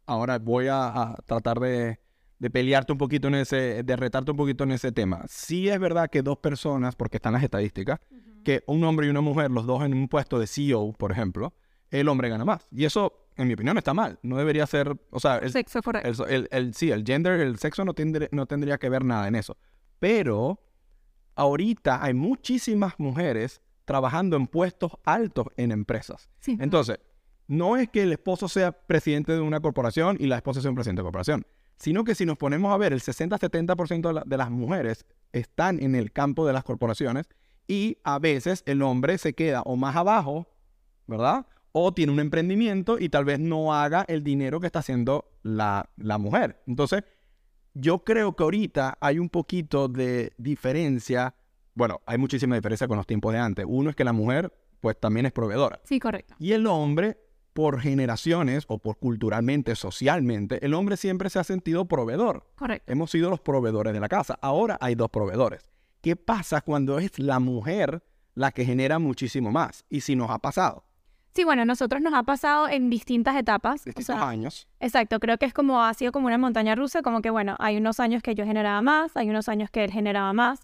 ahora 0.08 0.40
voy 0.40 0.68
a, 0.68 0.88
a 0.90 1.16
tratar 1.26 1.58
de, 1.62 2.02
de 2.38 2.50
pelearte 2.50 2.92
un 2.92 2.98
poquito 2.98 3.30
en 3.30 3.36
ese, 3.36 3.82
de 3.82 3.96
retarte 3.96 4.32
un 4.32 4.36
poquito 4.36 4.66
en 4.66 4.74
ese 4.74 4.92
tema. 4.92 5.24
Sí 5.30 5.70
es 5.70 5.80
verdad 5.80 6.10
que 6.10 6.22
dos 6.22 6.38
personas, 6.40 6.98
porque 6.98 7.16
están 7.16 7.32
las 7.32 7.42
estadísticas, 7.44 8.02
que 8.44 8.62
un 8.68 8.84
hombre 8.84 9.08
y 9.08 9.10
una 9.10 9.22
mujer, 9.22 9.52
los 9.52 9.66
dos 9.66 9.84
en 9.86 9.94
un 9.94 10.10
puesto 10.10 10.38
de 10.38 10.48
CEO, 10.48 10.92
por 10.92 11.14
ejemplo, 11.14 11.54
el 11.92 12.10
hombre 12.10 12.28
gana 12.28 12.44
más. 12.44 12.68
Y 12.74 12.84
eso, 12.84 13.30
en 13.38 13.48
mi 13.48 13.54
opinión, 13.54 13.78
está 13.78 13.94
mal. 13.94 14.20
No 14.22 14.36
debería 14.36 14.68
ser, 14.68 14.94
o 15.12 15.20
sea, 15.22 15.38
el, 15.38 15.54
Sexo 15.54 15.80
el, 16.04 16.16
el- 16.30 16.50
el- 16.52 16.74
sí, 16.74 16.92
el 16.92 17.06
gender, 17.06 17.40
el 17.40 17.58
sexo 17.58 17.86
no, 17.86 17.94
tendría- 17.94 18.28
no 18.34 18.48
tendría 18.48 18.78
que 18.80 18.90
ver 18.90 19.06
nada 19.06 19.30
en 19.30 19.36
eso. 19.36 19.56
Pero 20.00 20.60
ahorita 21.36 22.04
hay 22.04 22.14
muchísimas 22.14 22.96
mujeres 23.00 23.62
trabajando 23.86 24.36
en 24.36 24.48
puestos 24.48 24.92
altos 25.06 25.48
en 25.56 25.72
empresas. 25.72 26.30
Sí. 26.42 26.58
Entonces, 26.60 27.00
no 27.50 27.76
es 27.76 27.90
que 27.90 28.04
el 28.04 28.14
esposo 28.14 28.48
sea 28.48 28.72
presidente 28.72 29.34
de 29.34 29.42
una 29.42 29.60
corporación 29.60 30.16
y 30.20 30.28
la 30.28 30.38
esposa 30.38 30.62
sea 30.62 30.70
un 30.70 30.76
presidente 30.76 31.02
de 31.02 31.04
corporación, 31.04 31.46
sino 31.78 32.04
que 32.06 32.16
si 32.16 32.26
nos 32.26 32.38
ponemos 32.38 32.72
a 32.74 32.78
ver, 32.78 32.94
el 32.94 33.02
60-70% 33.02 34.08
de, 34.08 34.14
la- 34.14 34.24
de 34.26 34.38
las 34.38 34.50
mujeres 34.52 35.06
están 35.34 35.82
en 35.84 35.96
el 35.96 36.12
campo 36.14 36.46
de 36.48 36.54
las 36.54 36.64
corporaciones 36.64 37.28
y 37.68 37.98
a 38.04 38.20
veces 38.20 38.64
el 38.66 38.82
hombre 38.82 39.18
se 39.18 39.34
queda 39.34 39.62
o 39.64 39.76
más 39.76 39.96
abajo, 39.96 40.48
¿verdad? 41.08 41.46
O 41.72 41.94
tiene 41.94 42.12
un 42.12 42.20
emprendimiento 42.20 42.98
y 43.00 43.10
tal 43.10 43.26
vez 43.26 43.40
no 43.40 43.74
haga 43.76 44.06
el 44.08 44.24
dinero 44.24 44.60
que 44.60 44.66
está 44.68 44.80
haciendo 44.80 45.32
la, 45.44 45.90
la 45.98 46.18
mujer. 46.18 46.62
Entonces, 46.68 47.04
yo 47.74 48.04
creo 48.04 48.36
que 48.36 48.44
ahorita 48.44 48.98
hay 49.00 49.20
un 49.20 49.30
poquito 49.30 49.88
de 49.88 50.34
diferencia. 50.38 51.36
Bueno, 51.76 52.02
hay 52.06 52.18
muchísima 52.18 52.56
diferencia 52.56 52.88
con 52.88 52.98
los 52.98 53.06
tiempos 53.08 53.34
de 53.34 53.40
antes. 53.40 53.66
Uno 53.68 53.90
es 53.92 53.96
que 53.96 54.04
la 54.04 54.14
mujer, 54.14 54.52
pues 54.82 55.00
también 55.00 55.26
es 55.28 55.32
proveedora. 55.32 55.80
Sí, 55.84 56.00
correcto. 56.00 56.36
Y 56.40 56.52
el 56.54 56.66
hombre, 56.68 57.18
por 57.54 57.82
generaciones 57.82 58.66
o 58.68 58.78
por 58.78 58.98
culturalmente, 58.98 59.76
socialmente, 59.76 60.64
el 60.66 60.74
hombre 60.74 60.98
siempre 60.98 61.30
se 61.30 61.40
ha 61.40 61.44
sentido 61.44 61.86
proveedor. 61.86 62.46
Correcto. 62.56 62.92
Hemos 62.92 63.12
sido 63.12 63.30
los 63.30 63.40
proveedores 63.40 63.94
de 63.94 64.00
la 64.00 64.10
casa. 64.10 64.38
Ahora 64.42 64.78
hay 64.82 64.96
dos 64.96 65.10
proveedores. 65.10 65.66
¿Qué 66.02 66.16
pasa 66.16 66.62
cuando 66.62 67.00
es 67.00 67.20
la 67.20 67.40
mujer 67.40 68.04
la 68.36 68.52
que 68.52 68.66
genera 68.66 69.00
muchísimo 69.00 69.52
más? 69.52 69.84
Y 69.90 70.02
si 70.02 70.16
nos 70.16 70.30
ha 70.30 70.40
pasado 70.40 70.86
Sí, 71.36 71.44
bueno, 71.44 71.62
a 71.62 71.66
nosotros 71.66 72.02
nos 72.02 72.14
ha 72.14 72.24
pasado 72.24 72.68
en 72.68 72.90
distintas 72.90 73.36
etapas. 73.36 73.82
o 73.82 73.86
distintos 73.86 74.06
sea, 74.06 74.28
años. 74.28 74.68
Exacto, 74.80 75.20
creo 75.20 75.38
que 75.38 75.46
es 75.46 75.54
como, 75.54 75.84
ha 75.84 75.94
sido 75.94 76.12
como 76.12 76.28
una 76.28 76.38
montaña 76.38 76.76
rusa, 76.76 77.02
como 77.02 77.22
que 77.22 77.30
bueno, 77.30 77.56
hay 77.60 77.78
unos 77.78 78.00
años 78.00 78.24
que 78.24 78.36
yo 78.36 78.46
generaba 78.46 78.82
más, 78.82 79.16
hay 79.16 79.30
unos 79.30 79.48
años 79.48 79.70
que 79.70 79.84
él 79.84 79.92
generaba 79.92 80.34
más, 80.34 80.60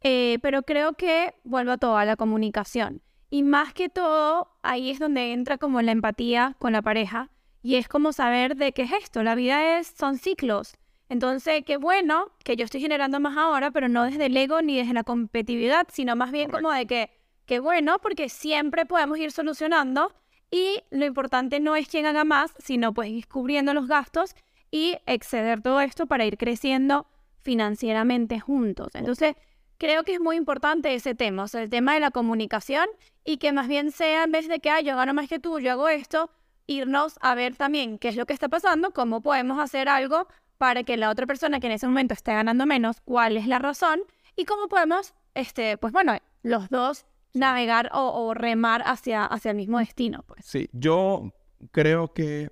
eh, 0.00 0.38
pero 0.42 0.62
creo 0.62 0.94
que 0.94 1.34
vuelvo 1.44 1.72
a 1.72 1.78
todo, 1.78 1.96
a 1.98 2.04
la 2.04 2.16
comunicación. 2.16 3.02
Y 3.30 3.42
más 3.42 3.74
que 3.74 3.88
todo, 3.88 4.48
ahí 4.62 4.90
es 4.90 4.98
donde 4.98 5.32
entra 5.32 5.58
como 5.58 5.82
la 5.82 5.92
empatía 5.92 6.54
con 6.58 6.72
la 6.72 6.82
pareja 6.82 7.30
Y 7.62 7.76
es 7.76 7.88
como 7.88 8.12
saber 8.12 8.56
de 8.56 8.72
qué 8.72 8.82
es 8.82 8.92
esto. 8.92 9.22
La 9.22 9.34
vida 9.34 9.78
es, 9.78 9.88
son 9.88 10.18
ciclos. 10.18 10.76
Entonces, 11.08 11.64
qué 11.64 11.76
bueno 11.76 12.32
que 12.44 12.56
yo 12.56 12.64
estoy 12.64 12.80
generando 12.80 13.20
más 13.20 13.36
ahora, 13.36 13.70
pero 13.70 13.88
no 13.88 14.04
desde 14.04 14.26
el 14.26 14.36
ego 14.36 14.62
ni 14.62 14.76
desde 14.76 14.92
la 14.92 15.04
competitividad, 15.04 15.86
sino 15.92 16.16
más 16.16 16.32
bien 16.32 16.50
como 16.50 16.70
de 16.70 16.86
que, 16.86 17.10
qué 17.44 17.60
bueno, 17.60 17.98
porque 18.00 18.28
siempre 18.28 18.86
podemos 18.86 19.18
ir 19.18 19.30
solucionando 19.30 20.12
y 20.50 20.82
lo 20.90 21.04
importante 21.04 21.60
no 21.60 21.76
es 21.76 21.88
quién 21.88 22.06
haga 22.06 22.24
más, 22.24 22.54
sino 22.58 22.92
pues 22.92 23.10
ir 23.10 23.28
cubriendo 23.28 23.74
los 23.74 23.86
gastos 23.86 24.34
y 24.70 24.96
exceder 25.06 25.62
todo 25.62 25.80
esto 25.80 26.06
para 26.06 26.24
ir 26.24 26.36
creciendo 26.38 27.06
financieramente 27.40 28.40
juntos. 28.40 28.88
Entonces, 28.94 29.36
creo 29.78 30.04
que 30.04 30.14
es 30.14 30.20
muy 30.20 30.36
importante 30.36 30.94
ese 30.94 31.14
tema, 31.14 31.44
o 31.44 31.48
sea, 31.48 31.62
el 31.62 31.70
tema 31.70 31.94
de 31.94 32.00
la 32.00 32.10
comunicación 32.10 32.86
y 33.24 33.38
que 33.38 33.52
más 33.52 33.68
bien 33.68 33.90
sea 33.90 34.24
en 34.24 34.32
vez 34.32 34.48
de 34.48 34.60
que, 34.60 34.70
ah, 34.70 34.80
yo 34.80 34.96
gano 34.96 35.14
más 35.14 35.28
que 35.28 35.38
tú, 35.38 35.58
yo 35.58 35.72
hago 35.72 35.88
esto, 35.88 36.30
irnos 36.66 37.18
a 37.20 37.34
ver 37.34 37.56
también 37.56 37.98
qué 37.98 38.08
es 38.08 38.16
lo 38.16 38.26
que 38.26 38.32
está 38.32 38.48
pasando, 38.48 38.92
cómo 38.92 39.20
podemos 39.20 39.58
hacer 39.58 39.88
algo 39.88 40.26
para 40.58 40.84
que 40.84 40.96
la 40.96 41.10
otra 41.10 41.26
persona 41.26 41.60
que 41.60 41.66
en 41.66 41.72
ese 41.74 41.86
momento 41.86 42.14
esté 42.14 42.32
ganando 42.32 42.66
menos, 42.66 43.00
cuál 43.04 43.36
es 43.36 43.46
la 43.46 43.58
razón 43.58 44.00
y 44.36 44.44
cómo 44.44 44.68
podemos, 44.68 45.14
este, 45.34 45.76
pues 45.76 45.92
bueno, 45.92 46.16
los 46.42 46.68
dos 46.70 47.06
navegar 47.34 47.90
o, 47.92 48.32
remar 48.34 48.82
hacia, 48.86 49.26
hacia 49.26 49.50
el 49.50 49.56
mismo 49.56 49.78
destino. 49.78 50.22
Pues. 50.26 50.44
Sí, 50.44 50.68
yo 50.72 51.32
creo 51.70 52.12
que 52.12 52.50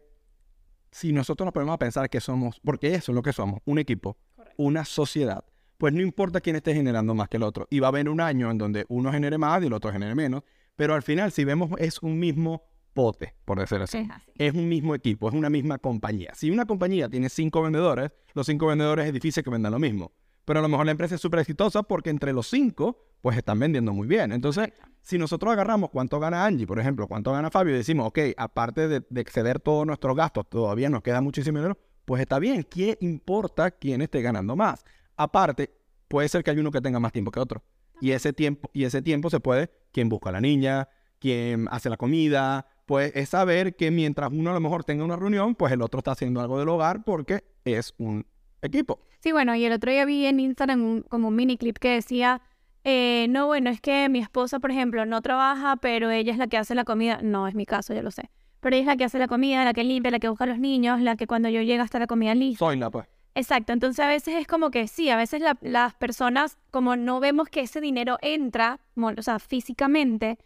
si 0.91 1.13
nosotros 1.13 1.47
nos 1.47 1.55
ponemos 1.55 1.75
a 1.75 1.79
pensar 1.79 2.11
que 2.11 2.21
somos, 2.21 2.61
porque 2.63 2.95
eso 2.95 3.13
es 3.13 3.17
lo 3.17 3.23
que 3.23 3.33
somos, 3.33 3.61
un 3.65 3.79
equipo, 3.79 4.17
una 4.57 4.85
sociedad, 4.85 5.45
pues 5.79 5.93
no 5.93 6.01
importa 6.01 6.41
quién 6.41 6.57
esté 6.57 6.75
generando 6.75 7.15
más 7.15 7.29
que 7.29 7.37
el 7.37 7.43
otro. 7.43 7.67
Y 7.71 7.81
va 7.81 7.89
a 7.89 7.91
haber 7.91 8.09
un 8.09 8.21
año 8.21 8.51
en 8.51 8.59
donde 8.59 8.85
uno 8.89 9.13
genere 9.13 9.39
más 9.39 9.63
y 9.63 9.67
el 9.67 9.73
otro 9.73 9.93
genere 9.93 10.15
menos, 10.15 10.43
pero 10.77 10.95
al 10.95 11.03
final, 11.03 11.33
si 11.33 11.45
vemos, 11.45 11.71
es 11.79 12.03
un 12.03 12.19
mismo 12.19 12.65
pote, 12.95 13.35
por 13.45 13.59
decirlo 13.59 13.85
así. 13.85 14.09
Es, 14.37 14.55
un 14.55 14.69
mismo 14.69 14.95
equipo, 14.95 15.29
es 15.29 15.35
una 15.35 15.51
misma 15.51 15.79
compañía. 15.79 16.33
Si 16.35 16.51
una 16.51 16.65
compañía 16.65 17.09
tiene 17.09 17.29
cinco 17.29 17.63
vendedores, 17.63 18.13
los 18.33 18.47
cinco 18.47 18.69
vendedores 18.69 19.07
es 19.07 19.13
difícil 19.13 19.43
que 19.43 19.51
vendan 19.51 19.73
lo 19.73 19.79
mismo. 19.79 20.13
Pero 20.45 20.59
a 20.59 20.63
lo 20.63 20.69
mejor 20.69 20.87
la 20.87 20.93
empresa 20.93 21.15
es 21.15 21.21
súper 21.21 21.41
exitosa 21.41 21.83
porque 21.83 22.11
entre 22.11 22.33
los 22.33 22.49
cinco, 22.49 22.99
pues 23.21 23.37
están 23.37 23.59
vendiendo 23.59 23.93
muy 23.93 24.07
bien. 24.07 24.33
Entonces, 24.33 24.73
si 25.01 25.19
nosotros 25.19 25.53
agarramos 25.53 25.91
cuánto 25.91 26.21
gana 26.21 26.45
Angie, 26.45 26.67
por 26.67 26.79
ejemplo, 26.79 27.09
cuánto 27.09 27.33
gana 27.33 27.51
Fabio, 27.51 27.75
y 27.75 27.79
decimos, 27.79 28.09
ok, 28.09 28.19
aparte 28.37 28.89
de, 28.89 29.21
exceder 29.21 29.61
todos 29.61 29.87
nuestros 29.87 30.17
gastos, 30.17 30.49
todavía 30.49 30.91
nos 30.91 31.03
queda 31.03 31.21
muchísimo 31.21 31.59
dinero, 31.59 31.79
pues 32.05 32.21
está 32.21 32.39
bien. 32.39 32.63
¿Qué 32.63 32.99
importa 33.01 33.71
quién 33.71 34.03
esté 34.03 34.21
ganando 34.21 34.55
más? 34.55 34.85
Aparte, 35.17 35.71
puede 36.09 36.29
ser 36.29 36.43
que 36.45 36.51
hay 36.51 36.59
uno 36.59 36.71
que 36.71 36.81
tenga 36.81 37.01
más 37.01 37.13
tiempo 37.13 37.31
que 37.31 37.41
otro. 37.41 37.63
Y 38.01 38.11
ese 38.11 38.33
tiempo, 38.33 38.71
y 38.73 38.85
ese 38.85 39.03
tiempo 39.03 39.31
se 39.31 39.41
puede, 39.41 39.71
quien 39.93 40.09
busca 40.09 40.31
a 40.31 40.33
la 40.33 40.41
niña, 40.41 40.89
quien 41.19 41.69
hace 41.71 41.89
la 41.89 41.97
comida, 41.97 42.67
pues 42.87 43.13
es 43.15 43.31
saber 43.31 43.77
que 43.77 43.91
mientras 43.91 44.31
uno 44.33 44.51
a 44.51 44.55
lo 44.55 44.61
mejor 44.61 44.85
tenga 44.85 45.05
una 45.05 45.17
reunión, 45.17 45.55
pues 45.55 45.73
el 45.73 45.83
otro 45.83 45.99
está 45.99 46.13
haciendo 46.13 46.41
algo 46.41 46.59
del 46.59 46.69
hogar 46.69 47.05
porque 47.05 47.45
es 47.65 47.95
un 47.99 48.27
equipo. 48.61 49.01
Sí, 49.21 49.33
bueno, 49.33 49.55
y 49.55 49.65
el 49.65 49.73
otro 49.73 49.91
día 49.91 50.05
vi 50.05 50.27
en 50.27 50.41
Instagram 50.41 51.03
como 51.03 51.29
un 51.29 51.37
mini 51.37 51.57
clip 51.57 51.79
que 51.79 51.91
decía, 51.91 52.43
eh, 52.85 53.27
no, 53.31 53.47
bueno, 53.47 53.71
es 53.71 53.81
que 53.81 54.09
mi 54.11 54.19
esposa, 54.19 54.61
por 54.61 54.71
ejemplo, 54.71 55.07
no 55.07 55.23
trabaja, 55.23 55.77
pero 55.77 56.11
ella 56.11 56.33
es 56.33 56.39
la 56.39 56.47
que 56.47 56.59
hace 56.59 56.75
la 56.75 56.85
comida. 56.85 57.21
No, 57.23 57.49
es 57.49 57.55
mi 57.55 57.65
caso, 57.65 57.95
ya 57.95 58.03
lo 58.03 58.11
sé. 58.11 58.31
Pero 58.61 58.77
ella 58.77 58.83
es 58.83 58.87
la 58.87 58.97
que 58.97 59.05
hace 59.05 59.19
la 59.19 59.29
comida, 59.29 59.65
la 59.65 59.73
que 59.73 59.85
limpia, 59.85 60.11
la 60.11 60.19
que 60.19 60.29
busca 60.29 60.45
a 60.45 60.47
los 60.47 60.59
niños, 60.59 61.01
la 61.01 61.17
que 61.17 61.27
cuando 61.27 61.49
yo 61.49 61.63
llego 61.63 61.83
hasta 61.83 61.99
la 61.99 62.07
comida 62.07 62.35
lista. 62.35 62.59
Soy 62.59 62.77
la, 62.77 62.91
pues. 62.91 63.07
Exacto, 63.35 63.73
entonces 63.73 64.05
a 64.05 64.09
veces 64.09 64.37
es 64.37 64.47
como 64.47 64.71
que 64.71 64.87
sí, 64.87 65.11
a 65.11 65.17
veces 65.17 65.43
las 65.61 65.95
personas, 65.95 66.59
como 66.71 66.97
no 66.97 67.21
vemos 67.21 67.49
que 67.49 67.61
ese 67.61 67.81
dinero 67.81 68.19
entra, 68.23 68.81
o 68.97 69.23
sea, 69.23 69.39
físicamente, 69.39 70.39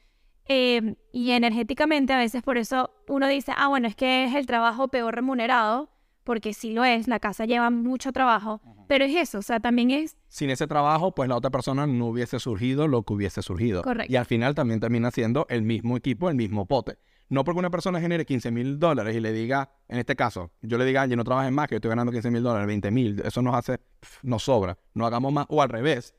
Em, 0.49 0.97
y 1.13 1.33
energéticamente, 1.33 2.15
a 2.15 2.19
veces 2.19 2.43
por 2.43 2.57
eso 2.57 2.91
uno 3.07 3.29
dice, 3.29 3.53
ah, 3.55 3.69
bueno, 3.69 3.87
es 3.87 3.95
que 3.95 4.25
es 4.25 4.35
el 4.35 4.47
trabajo 4.47 4.89
peor 4.89 5.15
remunerado, 5.15 5.91
porque 6.25 6.55
sí 6.55 6.73
lo 6.73 6.85
es, 6.85 7.07
la 7.07 7.21
casa 7.21 7.45
lleva 7.45 7.69
mucho 7.69 8.13
trabajo, 8.13 8.63
pero 8.89 9.05
es 9.05 9.15
eso, 9.15 9.39
o 9.39 9.43
sea, 9.43 9.61
también 9.61 9.91
es... 9.91 10.17
Sin 10.29 10.49
ese 10.49 10.67
trabajo, 10.67 11.15
pues 11.15 11.29
la 11.29 11.37
otra 11.37 11.51
persona 11.51 11.87
no 11.87 12.07
hubiese 12.07 12.39
surgido 12.39 12.89
lo 12.89 13.03
que 13.03 13.13
hubiese 13.13 13.43
surgido. 13.43 13.83
Correcto. 13.83 14.11
Y 14.11 14.17
al 14.17 14.25
final 14.25 14.55
también 14.55 14.81
termina 14.81 15.11
siendo 15.11 15.45
el 15.51 15.63
mismo 15.63 15.99
equipo, 15.99 16.31
el 16.31 16.37
mismo 16.37 16.65
pote. 16.65 16.97
No 17.29 17.45
porque 17.45 17.59
una 17.59 17.71
persona 17.71 18.01
genere 18.01 18.25
15 18.25 18.51
mil 18.51 18.79
dólares 18.79 19.15
y 19.15 19.21
le 19.21 19.33
diga, 19.33 19.71
en 19.89 19.99
este 19.99 20.17
caso, 20.17 20.51
yo 20.63 20.79
le 20.79 20.85
diga, 20.85 21.05
yo 21.07 21.17
no 21.17 21.25
trabajes 21.25 21.53
más, 21.53 21.69
que 21.69 21.75
yo 21.75 21.77
estoy 21.77 21.91
ganando 21.91 22.11
15 22.11 22.31
mil 22.31 22.43
dólares, 22.43 22.67
20 22.67 22.91
mil, 22.91 23.21
eso 23.25 23.43
nos 23.43 23.55
hace, 23.55 23.81
nos 24.23 24.45
sobra, 24.45 24.79
no 24.95 25.05
hagamos 25.05 25.33
más, 25.33 25.47
o 25.51 25.61
al 25.61 25.69
revés, 25.69 26.15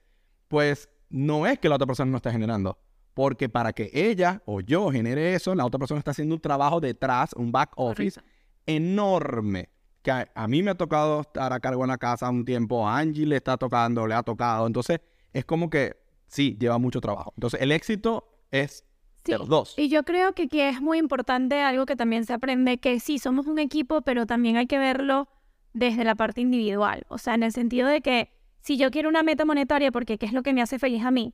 pues 0.47 0.89
no 1.09 1.47
es 1.47 1.57
que 1.57 1.67
la 1.67 1.75
otra 1.75 1.87
persona 1.87 2.11
no 2.11 2.17
esté 2.17 2.31
generando, 2.31 2.77
porque 3.15 3.49
para 3.49 3.73
que 3.73 3.89
ella 3.93 4.41
o 4.45 4.61
yo 4.61 4.91
genere 4.91 5.33
eso, 5.33 5.55
la 5.55 5.65
otra 5.65 5.79
persona 5.79 5.97
está 5.97 6.11
haciendo 6.11 6.35
un 6.35 6.41
trabajo 6.41 6.79
detrás, 6.79 7.33
un 7.33 7.51
back 7.51 7.71
office 7.75 8.21
enorme. 8.65 9.69
Que 10.01 10.11
a, 10.11 10.47
mí 10.47 10.63
me 10.63 10.71
ha 10.71 10.75
tocado 10.75 11.21
estar 11.21 11.51
a 11.51 11.59
cargo 11.59 11.83
en 11.83 11.89
la 11.89 11.97
casa 11.97 12.29
un 12.29 12.45
tiempo, 12.45 12.87
a 12.87 12.99
Angie 12.99 13.25
le 13.25 13.35
está 13.35 13.57
tocando, 13.57 14.07
le 14.07 14.15
ha 14.15 14.23
tocado. 14.23 14.65
Entonces, 14.65 15.01
es 15.33 15.43
como 15.43 15.69
que 15.69 15.97
sí, 16.27 16.55
lleva 16.57 16.77
mucho 16.77 17.01
trabajo. 17.01 17.33
Entonces, 17.35 17.61
el 17.61 17.73
éxito 17.73 18.45
es 18.51 18.85
de 19.25 19.37
los 19.37 19.47
dos. 19.47 19.73
Y 19.77 19.89
yo 19.89 20.03
creo 20.03 20.33
que 20.33 20.43
aquí 20.43 20.61
es 20.61 20.81
muy 20.81 20.97
importante 20.97 21.61
algo 21.61 21.85
que 21.85 21.95
también 21.95 22.25
se 22.25 22.33
aprende, 22.33 22.77
que 22.77 22.99
sí, 22.99 23.19
somos 23.19 23.47
un 23.47 23.59
equipo, 23.59 24.01
pero 24.01 24.25
también 24.25 24.57
hay 24.57 24.67
que 24.67 24.79
verlo 24.79 25.27
desde 25.73 26.03
la 26.03 26.15
parte 26.15 26.41
individual. 26.41 27.03
O 27.09 27.17
sea, 27.17 27.35
en 27.35 27.43
el 27.43 27.51
sentido 27.51 27.87
de 27.87 28.01
que 28.01 28.31
si 28.61 28.77
yo 28.77 28.91
quiero 28.91 29.09
una 29.09 29.23
meta 29.23 29.45
monetaria, 29.45 29.91
porque 29.91 30.17
¿qué 30.17 30.25
es 30.25 30.33
lo 30.33 30.43
que 30.43 30.53
me 30.53 30.61
hace 30.61 30.79
feliz 30.79 31.03
a 31.03 31.11
mí? 31.11 31.33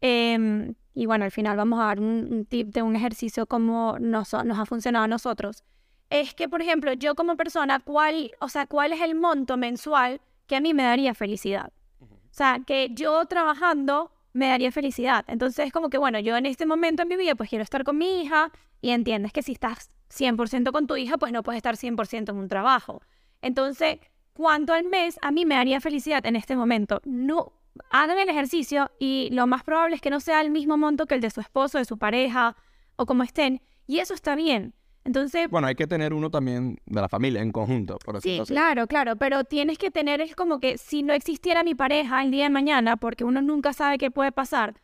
Eh, 0.00 0.72
y 0.96 1.04
bueno, 1.04 1.26
al 1.26 1.30
final 1.30 1.58
vamos 1.58 1.78
a 1.78 1.84
dar 1.84 2.00
un, 2.00 2.46
tip 2.46 2.68
de 2.68 2.80
un 2.80 2.96
ejercicio 2.96 3.46
como 3.46 3.98
nos, 4.00 4.32
nos 4.32 4.58
ha 4.58 4.64
funcionado 4.64 5.04
a 5.04 5.08
nosotros. 5.08 5.62
Es 6.08 6.34
que, 6.34 6.48
por 6.48 6.62
ejemplo, 6.62 6.92
yo 6.94 7.14
como 7.14 7.36
persona, 7.36 7.80
¿cuál, 7.80 8.30
o 8.40 8.48
sea, 8.48 8.66
¿cuál 8.66 8.94
es 8.94 9.02
el 9.02 9.14
monto 9.14 9.58
mensual 9.58 10.22
que 10.46 10.56
a 10.56 10.60
mí 10.60 10.72
me 10.72 10.84
daría 10.84 11.12
felicidad? 11.14 11.70
O 12.00 12.06
sea, 12.30 12.60
que 12.66 12.88
yo 12.94 13.26
trabajando 13.26 14.10
me 14.36 14.48
daría 14.48 14.70
felicidad. 14.70 15.24
Entonces, 15.28 15.66
es 15.66 15.72
como 15.72 15.88
que, 15.88 15.98
bueno, 15.98 16.20
yo 16.20 16.36
en 16.36 16.46
este 16.46 16.66
momento 16.66 17.02
en 17.02 17.08
mi 17.08 17.16
vida, 17.16 17.34
pues 17.34 17.48
quiero 17.48 17.64
estar 17.64 17.84
con 17.84 17.96
mi 17.96 18.20
hija 18.20 18.52
y 18.80 18.90
entiendes 18.90 19.32
que 19.32 19.42
si 19.42 19.52
estás 19.52 19.90
100% 20.10 20.72
con 20.72 20.86
tu 20.86 20.96
hija, 20.96 21.16
pues 21.16 21.32
no 21.32 21.42
puedes 21.42 21.58
estar 21.58 21.76
100% 21.76 22.30
en 22.30 22.36
un 22.36 22.48
trabajo. 22.48 23.00
Entonces, 23.40 23.98
¿cuánto 24.34 24.74
al 24.74 24.84
mes 24.84 25.18
a 25.22 25.30
mí 25.30 25.46
me 25.46 25.54
daría 25.54 25.80
felicidad 25.80 26.24
en 26.26 26.36
este 26.36 26.54
momento? 26.54 27.00
No, 27.04 27.52
hagan 27.90 28.18
el 28.18 28.28
ejercicio 28.28 28.90
y 28.98 29.30
lo 29.32 29.46
más 29.46 29.64
probable 29.64 29.96
es 29.96 30.02
que 30.02 30.10
no 30.10 30.20
sea 30.20 30.42
el 30.42 30.50
mismo 30.50 30.76
monto 30.76 31.06
que 31.06 31.14
el 31.14 31.20
de 31.22 31.30
su 31.30 31.40
esposo, 31.40 31.78
de 31.78 31.84
su 31.86 31.96
pareja 31.96 32.56
o 32.96 33.06
como 33.06 33.22
estén. 33.22 33.62
Y 33.86 34.00
eso 34.00 34.12
está 34.12 34.36
bien. 34.36 34.74
Entonces... 35.06 35.48
Bueno, 35.48 35.68
hay 35.68 35.76
que 35.76 35.86
tener 35.86 36.12
uno 36.12 36.30
también 36.30 36.78
de 36.84 37.00
la 37.00 37.08
familia 37.08 37.40
en 37.40 37.52
conjunto, 37.52 37.96
por 38.04 38.20
Sí, 38.20 38.42
claro, 38.44 38.88
claro, 38.88 39.14
pero 39.14 39.44
tienes 39.44 39.78
que 39.78 39.92
tener, 39.92 40.20
es 40.20 40.34
como 40.34 40.58
que 40.58 40.78
si 40.78 41.04
no 41.04 41.12
existiera 41.12 41.62
mi 41.62 41.76
pareja 41.76 42.24
el 42.24 42.32
día 42.32 42.44
de 42.44 42.50
mañana, 42.50 42.96
porque 42.96 43.22
uno 43.22 43.40
nunca 43.40 43.72
sabe 43.72 43.98
qué 43.98 44.10
puede 44.10 44.32
pasar, 44.32 44.82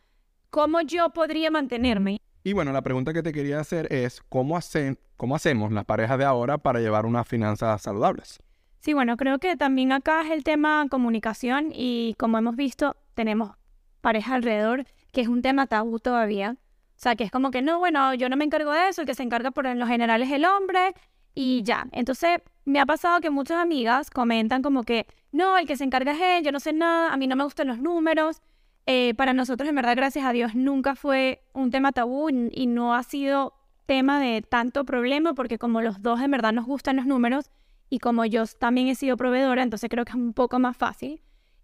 ¿cómo 0.49 0.79
yo 0.79 1.09
podría 1.09 1.51
mantenerme? 1.51 2.21
Y 2.45 2.53
bueno, 2.53 2.71
la 2.71 2.81
pregunta 2.81 3.11
que 3.11 3.21
te 3.21 3.33
quería 3.33 3.59
hacer 3.59 3.91
es, 3.91 4.21
¿cómo, 4.29 4.55
hacen, 4.55 4.97
cómo 5.17 5.35
hacemos 5.35 5.73
las 5.73 5.83
parejas 5.83 6.17
de 6.17 6.23
ahora 6.23 6.57
para 6.57 6.79
llevar 6.79 7.05
unas 7.05 7.27
finanzas 7.27 7.81
saludables? 7.81 8.39
Sí, 8.79 8.93
bueno, 8.93 9.17
creo 9.17 9.39
que 9.39 9.57
también 9.57 9.91
acá 9.91 10.21
es 10.23 10.31
el 10.31 10.45
tema 10.45 10.87
comunicación 10.89 11.71
y 11.73 12.15
como 12.17 12.37
hemos 12.37 12.55
visto, 12.55 12.95
tenemos 13.13 13.51
pareja 13.99 14.35
alrededor, 14.35 14.85
que 15.11 15.21
es 15.21 15.27
un 15.27 15.41
tema 15.41 15.67
tabú 15.67 15.99
todavía. 15.99 16.55
O 16.95 16.99
sea, 17.03 17.15
que 17.15 17.23
es 17.23 17.31
como 17.31 17.51
que 17.51 17.61
no, 17.61 17.79
bueno, 17.79 18.13
yo 18.13 18.29
no 18.29 18.37
me 18.37 18.45
encargo 18.45 18.71
de 18.71 18.89
eso, 18.89 19.01
el 19.01 19.07
que 19.07 19.15
se 19.15 19.23
encarga 19.23 19.51
por 19.51 19.65
lo 19.75 19.87
general 19.87 20.21
es 20.21 20.31
el 20.31 20.45
hombre 20.45 20.93
y 21.35 21.63
ya. 21.63 21.87
Entonces, 21.91 22.39
me 22.65 22.79
ha 22.79 22.85
pasado 22.85 23.19
que 23.19 23.29
muchas 23.29 23.57
amigas 23.57 24.09
comentan 24.09 24.61
como 24.61 24.83
que, 24.83 25.05
no, 25.31 25.57
el 25.57 25.67
que 25.67 25.75
se 25.75 25.83
encarga 25.83 26.13
es 26.13 26.21
él, 26.21 26.43
yo 26.45 26.51
no 26.51 26.59
sé 26.59 26.73
nada, 26.73 27.11
a 27.11 27.17
mí 27.17 27.27
no 27.27 27.35
me 27.35 27.43
gustan 27.43 27.67
los 27.67 27.79
números. 27.79 28.41
Eh, 28.85 29.13
para 29.15 29.33
nosotros, 29.33 29.67
en 29.69 29.75
verdad, 29.75 29.95
gracias 29.95 30.25
a 30.25 30.31
Dios, 30.31 30.55
nunca 30.55 30.95
fue 30.95 31.43
un 31.53 31.71
tema 31.71 31.91
tabú 31.91 32.29
y 32.29 32.67
no 32.67 32.95
ha 32.95 33.03
sido 33.03 33.53
tema 33.85 34.19
de 34.19 34.41
tanto 34.41 34.85
problema 34.85 35.33
porque 35.33 35.57
como 35.57 35.81
los 35.81 36.01
dos 36.01 36.21
en 36.21 36.31
verdad 36.31 36.53
nos 36.53 36.65
gustan 36.65 36.95
los 36.95 37.05
números, 37.05 37.49
y 37.89 37.99
como 37.99 38.25
yo 38.25 38.43
también 38.47 38.87
he 38.87 38.95
sido 38.95 39.17
proveedora, 39.17 39.61
entonces 39.61 39.87
creo 39.89 40.03
que 40.03 40.11
es 40.11 40.15
un 40.15 40.33
poco 40.33 40.57
más 40.57 40.75
fácil. 40.75 41.21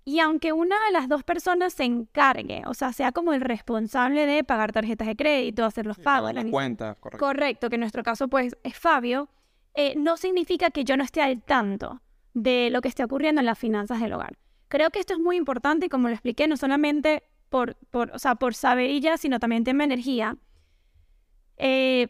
Y 0.10 0.20
aunque 0.22 0.54
una 0.54 0.76
de 0.86 0.92
las 0.92 1.08
dos 1.08 1.24
personas 1.24 1.74
se 1.74 1.84
encargue, 1.84 2.64
o 2.66 2.74
sea, 2.74 2.94
sea 2.94 3.12
como 3.12 3.32
el 3.32 3.42
responsable 3.42 4.26
de 4.26 4.44
pagar 4.44 4.72
tarjetas 4.72 5.08
de 5.08 5.16
crédito, 5.16 5.64
hacer 5.64 5.86
los 5.86 6.00
pagos. 6.00 6.34
La 6.34 6.44
cuenta, 6.50 6.96
correcto. 6.96 7.24
Correcto, 7.24 7.70
que 7.70 7.76
en 7.76 7.82
nuestro 7.82 8.02
caso 8.02 8.28
pues 8.28 8.58
es 8.64 8.76
Fabio, 8.76 9.30
eh, 9.76 9.94
no 9.98 10.18
significa 10.18 10.72
que 10.72 10.84
yo 10.84 10.98
no 10.98 11.04
esté 11.04 11.22
al 11.22 11.44
tanto 11.44 12.02
de 12.34 12.72
lo 12.72 12.82
que 12.82 12.88
esté 12.88 13.04
ocurriendo 13.04 13.40
en 13.40 13.46
las 13.46 13.60
finanzas 13.60 14.02
del 14.02 14.14
hogar. 14.14 14.36
Creo 14.68 14.90
que 14.90 14.98
esto 14.98 15.14
es 15.14 15.20
muy 15.20 15.38
importante 15.38 15.86
y 15.86 15.90
como 15.90 16.08
lo 16.08 16.16
expliqué, 16.16 16.48
no 16.48 16.58
solamente 16.58 17.22
por, 17.50 17.76
por, 17.92 18.10
o 18.12 18.18
sea, 18.18 18.34
por 18.34 18.56
saberilla, 18.56 19.16
sino 19.18 19.40
también 19.40 19.64
tema 19.64 19.84
energía. 19.84 20.38
Eh, 21.58 22.08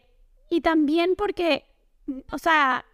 y 0.48 0.62
también 0.62 1.16
porque, 1.18 1.66
o 2.32 2.38
sea, 2.38 2.86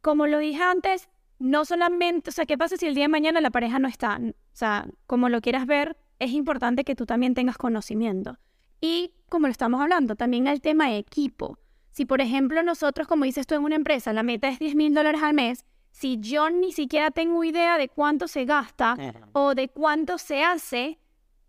como 0.00 0.26
lo 0.26 0.38
dije 0.38 0.62
antes, 0.62 1.10
no 1.38 1.64
solamente, 1.64 2.30
o 2.30 2.32
sea, 2.32 2.46
¿qué 2.46 2.56
pasa 2.56 2.76
si 2.76 2.86
el 2.86 2.94
día 2.94 3.04
de 3.04 3.08
mañana 3.08 3.40
la 3.40 3.50
pareja 3.50 3.78
no 3.78 3.88
está? 3.88 4.20
O 4.22 4.32
sea, 4.52 4.86
como 5.06 5.28
lo 5.28 5.40
quieras 5.40 5.66
ver, 5.66 5.96
es 6.18 6.32
importante 6.32 6.84
que 6.84 6.94
tú 6.94 7.06
también 7.06 7.34
tengas 7.34 7.56
conocimiento. 7.56 8.38
Y 8.80 9.12
como 9.28 9.46
lo 9.46 9.50
estamos 9.50 9.80
hablando, 9.80 10.16
también 10.16 10.46
el 10.46 10.60
tema 10.60 10.88
de 10.88 10.98
equipo. 10.98 11.58
Si, 11.90 12.04
por 12.04 12.20
ejemplo, 12.20 12.62
nosotros, 12.62 13.06
como 13.06 13.24
dices 13.24 13.46
tú 13.46 13.54
en 13.54 13.62
una 13.62 13.76
empresa, 13.76 14.12
la 14.12 14.22
meta 14.22 14.48
es 14.48 14.58
10 14.58 14.74
mil 14.74 14.94
dólares 14.94 15.22
al 15.22 15.34
mes, 15.34 15.64
si 15.90 16.18
yo 16.18 16.50
ni 16.50 16.72
siquiera 16.72 17.12
tengo 17.12 17.44
idea 17.44 17.78
de 17.78 17.88
cuánto 17.88 18.26
se 18.26 18.44
gasta 18.44 18.96
o 19.32 19.54
de 19.54 19.68
cuánto 19.68 20.18
se 20.18 20.42
hace, 20.42 20.98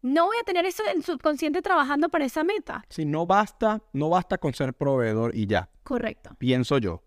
no 0.03 0.27
voy 0.27 0.37
a 0.39 0.43
tener 0.43 0.65
eso 0.67 0.83
en 0.93 1.01
subconsciente 1.01 1.63
trabajando 1.63 2.09
para 2.09 2.25
esa 2.25 2.43
meta. 2.43 2.85
Si 2.89 3.05
no 3.05 3.25
basta, 3.25 3.81
no 3.91 4.09
basta 4.09 4.37
con 4.37 4.53
ser 4.53 4.75
proveedor 4.75 5.35
y 5.35 5.47
ya. 5.47 5.69
Correcto. 5.83 6.35
Pienso 6.37 6.77
yo. 6.77 7.01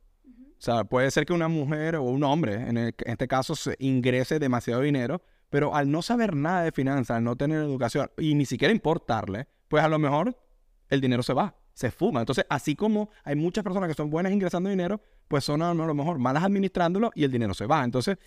O 0.59 0.61
sea, 0.61 0.85
puede 0.85 1.11
ser 1.11 1.25
que 1.25 1.33
una 1.33 1.49
mujer 1.49 1.97
o 1.97 2.03
un 2.03 2.25
hombre, 2.25 2.55
en, 2.55 2.77
el- 2.77 2.95
en 3.05 3.13
este 3.13 3.29
caso, 3.29 3.55
se 3.55 3.77
ingrese 3.79 4.39
demasiado 4.39 4.83
dinero, 4.83 5.23
pero 5.51 5.75
al 5.75 5.91
no 5.91 6.03
saber 6.03 6.35
nada 6.35 6.63
de 6.63 6.73
finanzas, 6.73 7.17
al 7.19 7.25
no 7.25 7.37
tener 7.37 7.59
educación 7.63 8.11
y 8.19 8.35
ni 8.35 8.45
siquiera 8.45 8.73
importarle, 8.73 9.47
pues 9.69 9.83
a 9.85 9.89
lo 9.89 9.99
mejor 9.99 10.37
el 10.89 11.01
dinero 11.01 11.23
se 11.23 11.33
va, 11.33 11.55
se 11.73 11.91
fuma. 11.91 12.21
Entonces, 12.21 12.45
así 12.51 12.75
como 12.75 13.11
hay 13.25 13.37
muchas 13.37 13.63
personas 13.65 13.89
que 13.89 13.95
son 13.95 14.11
buenas 14.11 14.33
ingresando 14.33 14.69
dinero, 14.69 15.01
pues 15.29 15.45
son 15.45 15.63
a 15.63 15.73
lo 15.73 15.95
mejor 15.95 16.19
malas 16.19 16.43
administrándolo 16.45 17.11
y 17.15 17.25
el 17.25 17.31
dinero 17.31 17.55
se 17.55 17.67
va. 17.67 17.85
Entonces, 17.85 18.19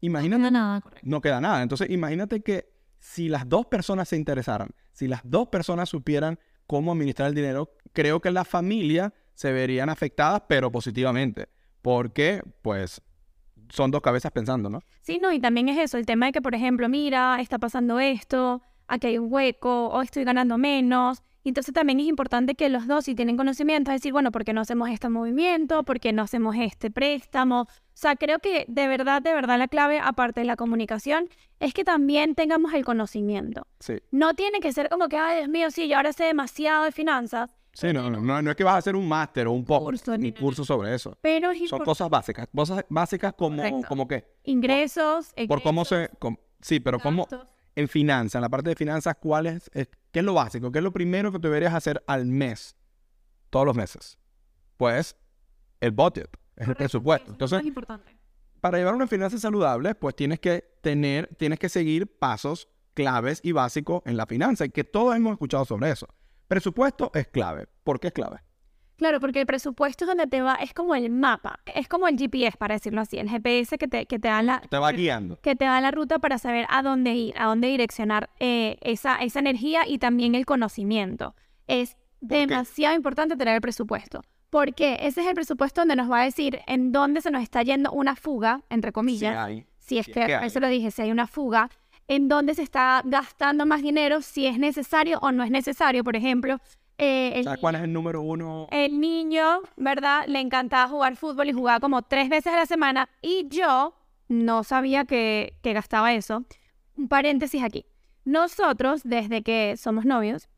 imagínate 0.00 0.42
No, 0.42 0.50
nada, 0.50 0.80
correcto. 0.80 1.06
no 1.08 1.20
queda 1.20 1.40
nada. 1.40 1.62
Entonces, 1.62 1.90
imagínate 1.90 2.40
que 2.40 2.72
si 2.98 3.28
las 3.28 3.48
dos 3.48 3.66
personas 3.66 4.08
se 4.08 4.16
interesaran, 4.16 4.70
si 4.92 5.06
las 5.08 5.20
dos 5.24 5.48
personas 5.48 5.88
supieran 5.90 6.38
cómo 6.66 6.92
administrar 6.92 7.28
el 7.28 7.34
dinero, 7.34 7.70
creo 7.92 8.20
que 8.20 8.30
la 8.30 8.44
familia 8.44 9.12
se 9.34 9.52
verían 9.52 9.90
afectadas, 9.90 10.42
pero 10.48 10.72
positivamente. 10.72 11.48
Porque, 11.84 12.40
pues, 12.62 13.02
son 13.68 13.90
dos 13.90 14.00
cabezas 14.00 14.32
pensando, 14.32 14.70
¿no? 14.70 14.80
Sí, 15.02 15.18
no, 15.20 15.30
y 15.32 15.38
también 15.38 15.68
es 15.68 15.76
eso, 15.76 15.98
el 15.98 16.06
tema 16.06 16.24
de 16.24 16.32
que, 16.32 16.40
por 16.40 16.54
ejemplo, 16.54 16.88
mira, 16.88 17.36
está 17.42 17.58
pasando 17.58 18.00
esto, 18.00 18.62
aquí 18.88 19.08
hay 19.08 19.18
un 19.18 19.30
hueco, 19.30 19.88
o 19.88 20.00
estoy 20.00 20.24
ganando 20.24 20.56
menos. 20.56 21.22
Y 21.42 21.50
entonces 21.50 21.74
también 21.74 22.00
es 22.00 22.06
importante 22.06 22.54
que 22.54 22.70
los 22.70 22.86
dos, 22.86 23.04
si 23.04 23.14
tienen 23.14 23.36
conocimiento, 23.36 23.90
es 23.90 23.96
decir, 23.96 24.14
bueno, 24.14 24.32
¿por 24.32 24.46
qué 24.46 24.54
no 24.54 24.62
hacemos 24.62 24.88
este 24.88 25.10
movimiento? 25.10 25.82
¿Por 25.82 26.00
qué 26.00 26.14
no 26.14 26.22
hacemos 26.22 26.56
este 26.58 26.90
préstamo? 26.90 27.60
O 27.64 27.68
sea, 27.92 28.16
creo 28.16 28.38
que 28.38 28.64
de 28.66 28.88
verdad, 28.88 29.20
de 29.20 29.34
verdad 29.34 29.58
la 29.58 29.68
clave, 29.68 30.00
aparte 30.02 30.40
de 30.40 30.46
la 30.46 30.56
comunicación, 30.56 31.28
es 31.60 31.74
que 31.74 31.84
también 31.84 32.34
tengamos 32.34 32.72
el 32.72 32.86
conocimiento. 32.86 33.66
Sí. 33.80 33.98
No 34.10 34.32
tiene 34.32 34.60
que 34.60 34.72
ser 34.72 34.88
como 34.88 35.10
que, 35.10 35.18
ay, 35.18 35.40
Dios 35.40 35.50
mío, 35.50 35.70
sí, 35.70 35.86
yo 35.86 35.98
ahora 35.98 36.14
sé 36.14 36.24
demasiado 36.24 36.84
de 36.84 36.92
finanzas, 36.92 37.54
Sí, 37.74 37.92
no, 37.92 38.08
no, 38.08 38.20
no, 38.20 38.40
no 38.40 38.50
es 38.50 38.56
que 38.56 38.62
vas 38.64 38.74
a 38.74 38.78
hacer 38.78 38.94
un 38.94 39.08
máster 39.08 39.46
o 39.48 39.52
un, 39.52 39.64
po- 39.64 39.84
Curso, 39.84 40.16
ni 40.16 40.28
un 40.28 40.34
curso 40.34 40.64
sobre 40.64 40.94
eso. 40.94 41.18
pero 41.20 41.50
es 41.50 41.68
Son 41.68 41.80
cosas 41.84 42.08
básicas. 42.08 42.48
Cosas 42.54 42.84
básicas 42.88 43.34
como, 43.34 43.56
Correcto. 43.56 43.88
como 43.88 44.06
qué. 44.08 44.24
Ingresos, 44.44 45.34
Por 45.48 45.60
cómo 45.62 45.84
se... 45.84 46.08
sí, 46.60 46.78
pero 46.80 46.98
cómo... 47.00 47.24
gastos. 47.28 47.48
en 47.74 47.88
finanzas, 47.88 48.36
en 48.36 48.42
la 48.42 48.48
parte 48.48 48.70
de 48.70 48.76
finanzas, 48.76 49.16
¿cuál 49.20 49.46
es, 49.46 49.68
es- 49.74 49.88
qué 50.12 50.20
es 50.20 50.24
lo 50.24 50.34
básico? 50.34 50.70
¿Qué 50.70 50.78
es 50.78 50.84
lo 50.84 50.92
primero 50.92 51.32
que 51.32 51.38
deberías 51.38 51.74
hacer 51.74 52.02
al 52.06 52.26
mes? 52.26 52.76
Todos 53.50 53.66
los 53.66 53.74
meses. 53.76 54.18
Pues 54.76 55.16
el 55.80 55.90
budget, 55.90 56.28
es 56.56 56.68
el 56.68 56.76
presupuesto. 56.76 57.26
es 57.26 57.32
Entonces, 57.34 57.58
más 57.58 57.66
importante. 57.66 58.16
para 58.60 58.78
llevar 58.78 58.94
una 58.94 59.08
finanza 59.08 59.36
saludable, 59.38 59.94
pues 59.96 60.14
tienes 60.14 60.38
que 60.38 60.64
tener, 60.80 61.34
tienes 61.36 61.58
que 61.58 61.68
seguir 61.68 62.06
pasos 62.18 62.68
claves 62.94 63.40
y 63.42 63.50
básicos 63.50 64.02
en 64.06 64.16
la 64.16 64.26
finanza 64.26 64.64
y 64.64 64.70
que 64.70 64.84
todos 64.84 65.16
hemos 65.16 65.32
escuchado 65.32 65.64
sobre 65.64 65.90
eso. 65.90 66.06
Presupuesto 66.48 67.10
es 67.14 67.26
clave. 67.28 67.66
¿Por 67.82 68.00
qué 68.00 68.08
es 68.08 68.12
clave? 68.12 68.40
Claro, 68.96 69.18
porque 69.18 69.40
el 69.40 69.46
presupuesto 69.46 70.04
es 70.04 70.08
donde 70.08 70.26
te 70.28 70.40
va, 70.40 70.54
es 70.54 70.72
como 70.72 70.94
el 70.94 71.10
mapa, 71.10 71.58
es 71.66 71.88
como 71.88 72.06
el 72.06 72.16
GPS, 72.16 72.56
para 72.56 72.74
decirlo 72.74 73.00
así, 73.00 73.18
el 73.18 73.28
GPS 73.28 73.76
que 73.76 73.88
te, 73.88 74.06
que 74.06 74.20
te 74.20 74.28
da 74.28 74.40
la, 74.40 74.60
Te 74.60 74.78
va 74.78 74.92
guiando. 74.92 75.40
que 75.40 75.56
te 75.56 75.64
da 75.64 75.80
la 75.80 75.90
ruta 75.90 76.20
para 76.20 76.38
saber 76.38 76.66
a 76.68 76.82
dónde 76.82 77.12
ir, 77.12 77.34
a 77.36 77.46
dónde 77.46 77.68
direccionar 77.68 78.30
eh, 78.38 78.76
esa, 78.82 79.16
esa 79.16 79.40
energía 79.40 79.86
y 79.86 79.98
también 79.98 80.36
el 80.36 80.46
conocimiento. 80.46 81.34
Es 81.66 81.96
demasiado 82.20 82.94
importante 82.94 83.36
tener 83.36 83.56
el 83.56 83.60
presupuesto. 83.60 84.22
Porque 84.48 84.98
ese 85.00 85.22
es 85.22 85.26
el 85.26 85.34
presupuesto 85.34 85.80
donde 85.80 85.96
nos 85.96 86.08
va 86.08 86.20
a 86.20 86.24
decir 86.24 86.60
en 86.68 86.92
dónde 86.92 87.20
se 87.20 87.32
nos 87.32 87.42
está 87.42 87.64
yendo 87.64 87.90
una 87.90 88.14
fuga, 88.14 88.62
entre 88.70 88.92
comillas, 88.92 89.36
hay. 89.36 89.66
si 89.78 89.98
es 89.98 90.06
si 90.06 90.12
es 90.12 90.14
que, 90.14 90.26
que 90.26 90.34
hay. 90.36 90.46
eso 90.46 90.60
lo 90.60 90.68
dije, 90.68 90.92
si 90.92 91.02
hay 91.02 91.10
una 91.10 91.26
fuga, 91.26 91.68
en 92.08 92.28
dónde 92.28 92.54
se 92.54 92.62
está 92.62 93.02
gastando 93.04 93.66
más 93.66 93.82
dinero, 93.82 94.22
si 94.22 94.46
es 94.46 94.58
necesario 94.58 95.18
o 95.20 95.32
no 95.32 95.42
es 95.42 95.50
necesario. 95.50 96.04
Por 96.04 96.16
ejemplo, 96.16 96.58
eh, 96.98 97.32
el 97.36 97.44
¿Sabes 97.44 97.60
cuál 97.60 97.74
es 97.76 97.82
el 97.82 97.92
número 97.92 98.22
uno? 98.22 98.68
el 98.70 99.00
niño, 99.00 99.60
¿verdad? 99.76 100.24
Le 100.26 100.40
encantaba 100.40 100.88
jugar 100.88 101.16
fútbol 101.16 101.48
y 101.48 101.52
jugaba 101.52 101.80
como 101.80 102.02
tres 102.02 102.28
veces 102.28 102.52
a 102.52 102.56
la 102.56 102.66
semana 102.66 103.08
y 103.22 103.48
yo 103.48 103.94
no 104.28 104.64
sabía 104.64 105.04
que, 105.04 105.54
que 105.62 105.72
gastaba 105.72 106.12
eso. 106.12 106.44
Un 106.96 107.08
paréntesis 107.08 107.62
aquí. 107.62 107.84
Nosotros, 108.24 109.02
desde 109.04 109.42
que 109.42 109.76
somos 109.76 110.04
novios, 110.04 110.48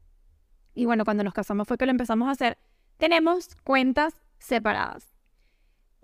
y 0.75 0.85
bueno, 0.85 1.05
cuando 1.05 1.25
nos 1.25 1.33
casamos 1.35 1.67
fue 1.67 1.79
que 1.79 1.87
lo 1.87 1.91
empezamos 1.91 2.29
a 2.29 2.33
hacer, 2.33 2.59
tenemos 2.99 3.49
cuentas 3.65 4.15
separadas. 4.39 5.16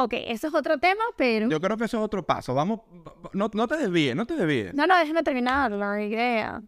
Ok, 0.02 0.14
eso 0.26 0.48
es 0.48 0.54
otro 0.54 0.78
tema, 0.78 1.02
pero... 1.16 1.48
Yo 1.48 1.60
creo 1.60 1.76
que 1.76 1.84
eso 1.84 1.98
es 1.98 2.04
otro 2.04 2.24
paso. 2.24 2.54
Vamos, 2.54 2.80
no, 3.32 3.50
no 3.52 3.68
te 3.68 3.76
desvíes, 3.76 4.16
no 4.16 4.26
te 4.26 4.34
desvíes. 4.34 4.74
No, 4.74 4.86
no, 4.86 4.96
déjame 4.98 5.22
terminar 5.22 5.70
la 5.72 6.02
idea. 6.02 6.62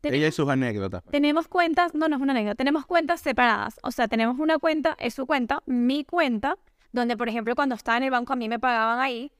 Tenemos- 0.00 0.18
Ella 0.18 0.28
y 0.28 0.32
sus 0.32 0.48
anécdotas. 0.48 1.02
Tenemos 1.10 1.48
cuentas, 1.48 1.94
no, 1.94 2.08
no 2.08 2.16
es 2.16 2.22
una 2.22 2.32
anécdota, 2.32 2.56
tenemos 2.56 2.86
cuentas 2.86 3.20
separadas. 3.20 3.78
O 3.82 3.90
sea, 3.90 4.08
tenemos 4.08 4.38
una 4.38 4.58
cuenta, 4.58 4.96
es 4.98 5.14
su 5.14 5.26
cuenta, 5.26 5.62
mi 5.66 6.04
cuenta, 6.04 6.58
donde, 6.92 7.16
por 7.16 7.28
ejemplo, 7.28 7.54
cuando 7.54 7.74
estaba 7.74 7.96
en 7.98 8.04
el 8.04 8.10
banco 8.10 8.32
a 8.32 8.36
mí 8.36 8.48
me 8.48 8.58
pagaban 8.58 8.98
ahí. 8.98 9.32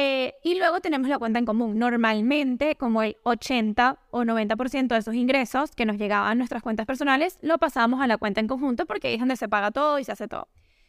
Eh, 0.00 0.34
y 0.44 0.56
luego 0.56 0.80
tenemos 0.80 1.08
la 1.08 1.18
cuenta 1.18 1.40
en 1.40 1.44
común. 1.44 1.76
Normalmente, 1.76 2.76
como 2.76 3.02
el 3.02 3.16
80 3.24 3.98
o 4.12 4.22
90% 4.22 4.94
de 4.94 5.00
esos 5.00 5.14
ingresos 5.14 5.72
que 5.74 5.84
nos 5.84 5.96
llegaban 5.98 6.30
a 6.30 6.34
nuestras 6.36 6.62
cuentas 6.62 6.86
personales, 6.86 7.36
lo 7.42 7.58
pasamos 7.58 8.00
a 8.00 8.06
la 8.06 8.16
cuenta 8.16 8.40
en 8.40 8.46
conjunto 8.46 8.86
porque 8.86 9.08
ahí 9.08 9.14
es 9.14 9.20
donde 9.20 9.34
se 9.36 9.48
paga 9.48 9.72
todo 9.72 9.98
y 9.98 10.04
se 10.04 10.12
hace 10.12 10.28
todo. 10.28 10.46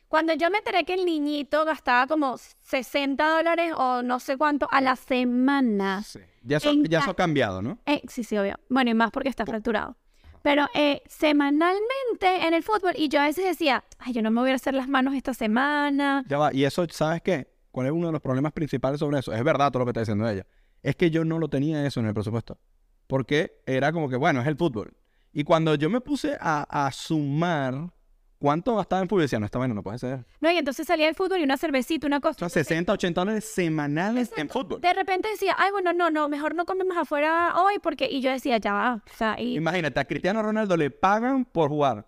Cuando 0.10 0.34
yo 0.34 0.50
me 0.50 0.58
enteré 0.58 0.84
que 0.86 0.96
el 0.96 1.06
niñito 1.06 1.64
gastaba 1.66 2.08
como 2.08 2.38
60 2.38 3.38
dólares 3.38 3.74
o 3.78 4.02
no 4.02 4.20
sé 4.20 4.38
cuánto 4.38 4.68
a 4.72 4.82
la 4.82 4.96
semana, 4.96 6.04
Sí. 6.04 6.20
Ya 6.42 6.58
eso, 6.58 6.72
En 6.72 6.84
ya 6.86 7.04
ha 7.06 7.14
cambiado, 7.14 7.62
¿no? 7.62 7.78
eh, 7.86 8.02
sí, 8.08 8.24
sí, 8.24 8.36
obvio. 8.38 8.56
Bueno, 8.70 8.90
y 8.90 8.94
más 8.96 9.12
porque 9.12 9.30
está 9.30 9.46
fracturado. 9.46 9.96
Pero 10.42 10.68
eh, 10.74 11.04
semanalmente 11.08 12.48
en 12.48 12.54
el 12.54 12.64
fútbol, 12.64 12.94
y 12.96 13.08
yo 13.10 13.20
a 13.22 13.26
veces 13.26 13.46
decía, 13.46 13.84
ay, 14.00 14.14
yo 14.14 14.22
no 14.22 14.32
me 14.32 14.42
voy 14.42 14.52
a 14.52 14.56
hacer 14.56 14.74
las 14.74 14.88
manos 14.88 15.14
esta 15.14 15.34
semana. 15.34 16.24
Ya 16.28 16.38
va. 16.38 16.54
Y 16.54 16.64
eso, 16.64 16.86
¿sabes 16.90 17.22
qué? 17.22 17.48
¿Cuál 17.72 17.88
es 17.88 17.94
uno 17.94 18.08
de 18.08 18.14
los 18.14 18.22
problemas 18.22 18.52
principales 18.54 19.00
sobre 19.00 19.20
eso? 19.20 19.32
Es 19.32 19.44
verdad 19.44 19.70
todo 19.72 19.80
lo 19.80 19.86
que 19.86 19.92
está 19.92 20.00
diciendo 20.02 20.28
ella. 20.28 20.46
Es 20.82 20.96
que 20.96 21.12
yo 21.12 21.24
no 21.24 21.38
lo 21.40 21.50
tenía 21.50 21.86
eso 21.86 22.00
en 22.00 22.08
el 22.08 22.14
presupuesto. 22.14 22.58
Porque 23.06 23.62
era 23.66 23.92
como 23.92 24.10
que, 24.10 24.16
bueno, 24.16 24.42
es 24.42 24.48
el 24.48 24.56
fútbol. 24.56 24.96
Y 25.34 25.44
cuando 25.44 25.76
yo 25.76 25.90
me 25.90 26.02
puse 26.02 26.36
a, 26.40 26.86
a 26.88 26.92
sumar 26.92 27.92
cuánto 28.40 28.76
gastaba 28.78 29.02
en 29.02 29.08
fútbol, 29.10 29.22
decía, 29.24 29.40
no, 29.40 29.46
esta 29.46 29.60
vaina 29.60 29.74
no 29.76 29.84
puede 29.84 30.00
ser. 30.00 30.26
No, 30.40 30.50
y 30.50 30.58
entonces 30.58 30.88
salía 30.88 31.08
el 31.08 31.16
fútbol 31.16 31.40
y 31.40 31.44
una 31.44 31.58
cervecita, 31.58 32.08
una 32.08 32.18
O 32.18 32.22
cosa. 32.22 32.50
sea, 32.50 32.64
60, 32.64 32.94
80 32.94 33.22
dólares 33.22 33.46
semanales 33.46 34.32
en 34.38 34.50
fútbol. 34.50 34.82
De 34.82 34.94
repente 34.94 35.30
decía, 35.30 35.56
ay, 35.58 35.72
bueno, 35.72 35.94
no, 35.94 36.10
no, 36.10 36.28
mejor 36.30 36.56
no 36.56 36.66
comemos 36.66 36.98
afuera 36.98 37.54
hoy 37.62 37.76
porque... 37.84 38.08
Y 38.10 38.22
yo 38.22 38.32
decía, 38.32 38.58
ya 38.58 38.74
va. 38.74 38.94
O 39.06 39.16
sea, 39.16 39.40
y... 39.40 39.58
Imagínate, 39.58 40.00
a 40.00 40.06
Cristiano 40.06 40.42
Ronaldo 40.42 40.76
le 40.78 40.90
pagan 40.90 41.46
por 41.46 41.70
jugar. 41.70 42.06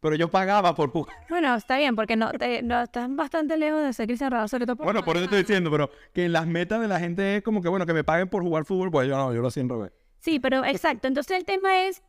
Pero 0.00 0.14
yo 0.14 0.30
pagaba 0.30 0.76
por 0.76 0.90
jugar. 0.90 1.14
Bueno, 1.28 1.52
está 1.56 1.76
bien, 1.76 1.96
porque 1.96 2.14
no, 2.14 2.30
te- 2.30 2.62
no 2.62 2.80
estás 2.82 3.08
bastante 3.14 3.56
lejos 3.56 3.82
de 3.82 3.92
ser 3.92 4.06
Cristian 4.06 4.30
Ronaldo, 4.30 4.46
sobre 4.48 4.64
todo 4.64 4.76
por... 4.76 4.84
Bueno, 4.86 5.04
por 5.04 5.16
eso 5.16 5.24
estoy 5.24 5.40
diciendo, 5.40 5.72
pero 5.72 5.90
que 6.14 6.28
las 6.28 6.46
metas 6.46 6.80
de 6.80 6.86
la 6.86 7.00
gente 7.00 7.38
es 7.38 7.42
como 7.42 7.60
que, 7.60 7.68
bueno, 7.68 7.84
que 7.84 7.92
me 7.92 8.04
paguen 8.04 8.28
por 8.28 8.44
jugar 8.44 8.64
fútbol, 8.64 8.92
pues 8.92 9.08
yo 9.08 9.16
no, 9.16 9.34
yo 9.34 9.42
lo 9.42 9.48
en 9.54 9.68
revés. 9.68 9.90
Sí, 10.20 10.38
pero 10.38 10.64
exacto. 10.64 11.08
Entonces 11.08 11.36
el 11.36 11.44
tema 11.44 11.82
es, 11.86 12.02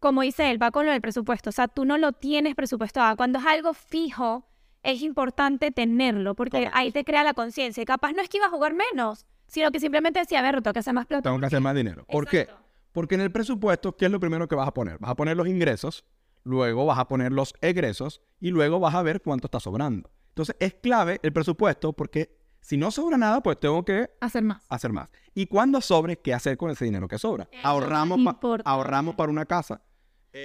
como 0.00 0.22
dice 0.22 0.50
él, 0.50 0.62
va 0.62 0.70
con 0.70 0.86
lo 0.86 0.92
del 0.92 1.00
presupuesto. 1.00 1.50
O 1.50 1.52
sea, 1.52 1.68
tú 1.68 1.84
no 1.84 1.98
lo 1.98 2.12
tienes 2.12 2.54
presupuestado. 2.54 3.16
Cuando 3.16 3.38
es 3.38 3.46
algo 3.46 3.74
fijo, 3.74 4.46
es 4.82 5.02
importante 5.02 5.70
tenerlo, 5.70 6.34
porque 6.34 6.58
Correcto. 6.58 6.76
ahí 6.76 6.92
te 6.92 7.04
crea 7.04 7.24
la 7.24 7.34
conciencia. 7.34 7.82
Y 7.82 7.86
capaz 7.86 8.12
no 8.12 8.22
es 8.22 8.28
que 8.28 8.36
iba 8.36 8.46
a 8.46 8.50
jugar 8.50 8.74
menos, 8.74 9.26
sino 9.46 9.70
que 9.70 9.80
simplemente 9.80 10.20
decía, 10.20 10.40
a 10.40 10.42
ver, 10.42 10.62
tengo 10.62 10.72
que 10.72 10.78
hacer 10.78 10.94
más 10.94 11.06
plata. 11.06 11.22
Tengo 11.22 11.40
que 11.40 11.46
hacer 11.46 11.60
más 11.60 11.74
dinero. 11.74 12.04
¿Por 12.06 12.28
qué? 12.28 12.48
Porque 12.92 13.14
en 13.14 13.20
el 13.20 13.32
presupuesto, 13.32 13.96
¿qué 13.96 14.06
es 14.06 14.10
lo 14.10 14.20
primero 14.20 14.48
que 14.48 14.54
vas 14.54 14.68
a 14.68 14.74
poner? 14.74 14.98
Vas 14.98 15.10
a 15.10 15.16
poner 15.16 15.36
los 15.36 15.48
ingresos, 15.48 16.04
luego 16.44 16.86
vas 16.86 16.98
a 16.98 17.08
poner 17.08 17.32
los 17.32 17.54
egresos 17.60 18.22
y 18.40 18.50
luego 18.50 18.80
vas 18.80 18.94
a 18.94 19.02
ver 19.02 19.20
cuánto 19.20 19.48
está 19.48 19.60
sobrando. 19.60 20.10
Entonces 20.28 20.56
es 20.60 20.74
clave 20.74 21.18
el 21.22 21.32
presupuesto 21.32 21.92
porque 21.92 22.36
si 22.66 22.76
no 22.76 22.90
sobra 22.90 23.16
nada, 23.16 23.40
pues 23.42 23.60
tengo 23.60 23.84
que 23.84 24.10
Hacer 24.20 24.42
más. 24.42 24.64
hacer 24.68 24.92
más. 24.92 25.08
Y 25.34 25.46
cuando 25.46 25.80
sobre, 25.80 26.18
¿qué 26.18 26.34
hacer 26.34 26.56
con 26.56 26.68
ese 26.70 26.84
dinero 26.84 27.06
que 27.06 27.16
sobra? 27.16 27.44
Eso 27.52 27.60
es 27.60 27.64
Ahorramos, 27.64 28.18
pa- 28.34 28.58
ahorramos 28.64 29.14
para 29.14 29.30
una 29.30 29.46
casa. 29.46 29.80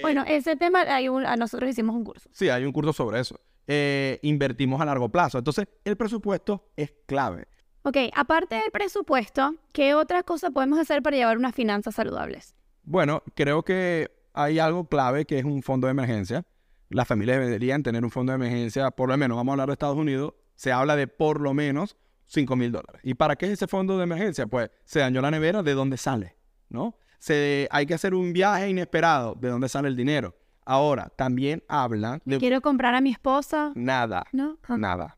Bueno, 0.03 0.23
ese 0.27 0.55
tema, 0.55 0.81
hay 0.81 1.09
un- 1.09 1.25
a 1.25 1.35
nosotros 1.35 1.67
hicimos 1.69 1.95
un 1.95 2.03
curso. 2.03 2.29
Sí, 2.31 2.47
hay 2.49 2.63
un 2.63 2.71
curso 2.71 2.93
sobre 2.93 3.19
eso. 3.19 3.39
Eh, 3.65 4.19
invertimos 4.21 4.79
a 4.81 4.85
largo 4.85 5.09
plazo. 5.09 5.39
Entonces, 5.39 5.67
el 5.83 5.97
presupuesto 5.97 6.69
es 6.75 6.93
clave. 7.07 7.47
Ok, 7.81 7.97
aparte 8.15 8.55
del 8.55 8.69
presupuesto, 8.71 9.55
¿qué 9.73 9.95
otra 9.95 10.21
cosa 10.21 10.51
podemos 10.51 10.77
hacer 10.77 11.01
para 11.01 11.17
llevar 11.17 11.37
unas 11.39 11.55
finanzas 11.55 11.95
saludables? 11.95 12.53
Bueno, 12.83 13.23
creo 13.33 13.63
que 13.63 14.11
hay 14.33 14.59
algo 14.59 14.85
clave 14.87 15.25
que 15.25 15.39
es 15.39 15.43
un 15.45 15.63
fondo 15.63 15.87
de 15.87 15.91
emergencia. 15.91 16.45
Las 16.89 17.07
familias 17.07 17.39
deberían 17.39 17.81
tener 17.81 18.03
un 18.03 18.11
fondo 18.11 18.31
de 18.31 18.35
emergencia, 18.35 18.91
por 18.91 19.09
lo 19.09 19.17
menos, 19.17 19.35
vamos 19.35 19.51
a 19.51 19.53
hablar 19.53 19.67
de 19.69 19.73
Estados 19.73 19.97
Unidos, 19.97 20.35
se 20.55 20.71
habla 20.71 20.95
de 20.95 21.07
por 21.07 21.41
lo 21.41 21.53
menos 21.55 21.97
5 22.31 22.55
mil 22.55 22.71
dólares. 22.71 23.01
¿Y 23.03 23.13
para 23.13 23.35
qué 23.35 23.47
es 23.47 23.53
ese 23.53 23.67
fondo 23.67 23.97
de 23.97 24.03
emergencia? 24.05 24.47
Pues 24.47 24.71
se 24.85 24.99
dañó 24.99 25.21
la 25.21 25.31
nevera, 25.31 25.63
¿de 25.63 25.73
dónde 25.73 25.97
sale? 25.97 26.37
¿No? 26.69 26.95
Se, 27.19 27.67
hay 27.71 27.85
que 27.85 27.93
hacer 27.93 28.15
un 28.15 28.31
viaje 28.31 28.69
inesperado, 28.69 29.35
¿de 29.35 29.49
dónde 29.49 29.67
sale 29.67 29.89
el 29.89 29.97
dinero? 29.97 30.35
Ahora, 30.65 31.11
también 31.15 31.61
hablan 31.67 32.21
de 32.23 32.37
Quiero 32.37 32.61
comprar 32.61 32.95
a 32.95 33.01
mi 33.01 33.11
esposa, 33.11 33.73
nada, 33.75 34.25
¿no? 34.31 34.57
Ah. 34.63 34.77
nada. 34.77 35.17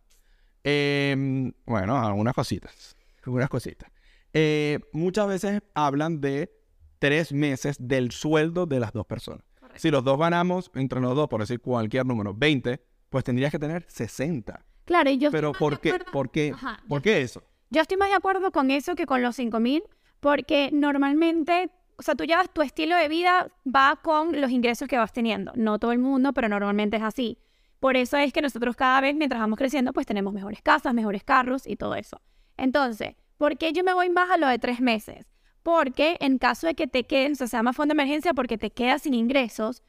Em, 0.63 1.53
bueno, 1.65 1.97
algunas 1.97 2.33
cositas, 2.33 2.97
algunas 3.23 3.49
cositas. 3.49 3.91
Eh, 4.33 4.79
muchas 4.91 5.27
veces 5.27 5.61
hablan 5.75 6.19
de 6.19 6.51
tres 6.97 7.31
meses 7.31 7.77
del 7.79 8.11
sueldo 8.11 8.65
de 8.65 8.79
las 8.79 8.91
dos 8.91 9.05
personas. 9.05 9.45
Si 9.75 9.91
los 9.91 10.03
dos 10.03 10.17
ganamos, 10.17 10.71
entre 10.73 10.99
los 10.99 11.15
dos, 11.15 11.27
por 11.27 11.41
decir 11.41 11.59
cualquier 11.59 12.05
número, 12.05 12.33
20, 12.33 12.83
pues 13.09 13.23
tendrías 13.23 13.51
que 13.51 13.59
tener 13.59 13.85
60. 13.87 14.65
Claro, 14.85 15.09
y 15.09 15.17
yo 15.17 15.31
Pero 15.31 15.51
estoy 15.51 15.59
¿por 15.59 15.79
qué? 15.79 15.99
¿Por 16.11 16.31
qué? 16.31 16.51
Ajá, 16.53 16.83
¿Por 16.87 17.01
qué 17.01 17.21
eso? 17.21 17.43
Yo 17.69 17.81
estoy 17.81 17.97
más 17.97 18.09
de 18.09 18.15
acuerdo 18.15 18.51
con 18.51 18.69
eso 18.71 18.95
que 18.95 19.05
con 19.05 19.21
los 19.21 19.35
5000, 19.35 19.83
porque 20.19 20.69
normalmente, 20.71 21.71
o 21.97 22.03
sea, 22.03 22.15
tú 22.15 22.23
llevas 22.23 22.53
tu 22.53 22.61
estilo 22.61 22.95
de 22.95 23.07
vida 23.07 23.51
va 23.65 23.99
con 24.03 24.39
los 24.39 24.51
ingresos 24.51 24.87
que 24.87 24.97
vas 24.97 25.11
teniendo. 25.11 25.51
No 25.55 25.79
todo 25.79 25.91
el 25.91 25.99
mundo, 25.99 26.33
pero 26.33 26.49
normalmente 26.49 26.97
es 26.97 27.03
así. 27.03 27.39
Por 27.79 27.97
eso 27.97 28.15
es 28.17 28.31
que 28.31 28.41
nosotros 28.41 28.75
cada 28.75 29.01
vez, 29.01 29.15
mientras 29.15 29.41
vamos 29.41 29.57
creciendo, 29.57 29.91
pues 29.91 30.05
tenemos 30.05 30.33
mejores 30.33 30.61
casas, 30.61 30.93
mejores 30.93 31.23
carros 31.23 31.67
y 31.67 31.75
todo 31.75 31.95
eso. 31.95 32.21
Entonces, 32.55 33.15
¿por 33.37 33.57
qué 33.57 33.73
yo 33.73 33.83
me 33.83 33.93
voy 33.93 34.09
más 34.09 34.29
a 34.29 34.37
lo 34.37 34.47
de 34.47 34.59
tres 34.59 34.79
meses? 34.79 35.25
Porque 35.63 36.17
en 36.19 36.37
caso 36.37 36.67
de 36.67 36.75
que 36.75 36.87
te 36.87 37.05
quedes, 37.05 37.33
o 37.33 37.35
sea, 37.35 37.47
se 37.47 37.57
llama 37.57 37.73
fondo 37.73 37.93
de 37.93 38.01
emergencia 38.01 38.33
porque 38.33 38.57
te 38.57 38.71
quedas 38.71 39.01
sin 39.01 39.13
ingresos, 39.13 39.83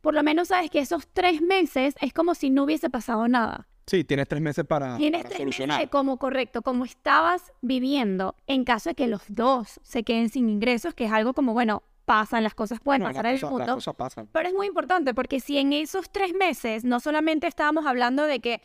por 0.00 0.14
lo 0.14 0.22
menos 0.22 0.48
sabes 0.48 0.70
que 0.70 0.80
esos 0.80 1.08
tres 1.12 1.40
meses 1.40 1.94
es 2.00 2.12
como 2.12 2.34
si 2.34 2.50
no 2.50 2.64
hubiese 2.64 2.90
pasado 2.90 3.26
nada. 3.26 3.68
Sí, 3.86 4.04
tienes 4.04 4.28
tres 4.28 4.40
meses 4.40 4.64
para, 4.64 4.96
Tienes 4.96 5.22
para 5.22 5.28
tres 5.30 5.44
meses 5.44 5.56
solucionar. 5.56 5.90
como 5.90 6.16
correcto, 6.18 6.62
como 6.62 6.84
estabas 6.84 7.52
viviendo, 7.62 8.36
en 8.46 8.64
caso 8.64 8.90
de 8.90 8.94
que 8.94 9.08
los 9.08 9.22
dos 9.28 9.80
se 9.82 10.04
queden 10.04 10.28
sin 10.28 10.48
ingresos, 10.48 10.94
que 10.94 11.06
es 11.06 11.12
algo 11.12 11.34
como, 11.34 11.52
bueno, 11.52 11.82
pasan, 12.04 12.42
las 12.44 12.54
cosas 12.54 12.80
pueden 12.80 13.02
No, 13.02 13.08
pasar 13.08 13.26
en 13.26 13.34
el 13.36 13.40
mundo. 13.42 13.78
Pero 14.32 14.48
es 14.48 14.54
muy 14.54 14.66
importante 14.66 15.14
porque 15.14 15.40
si 15.40 15.58
en 15.58 15.72
esos 15.72 16.10
tres 16.10 16.32
meses 16.34 16.84
no 16.84 17.00
solamente 17.00 17.46
estábamos 17.46 17.86
hablando 17.86 18.24
de 18.24 18.40
que, 18.40 18.60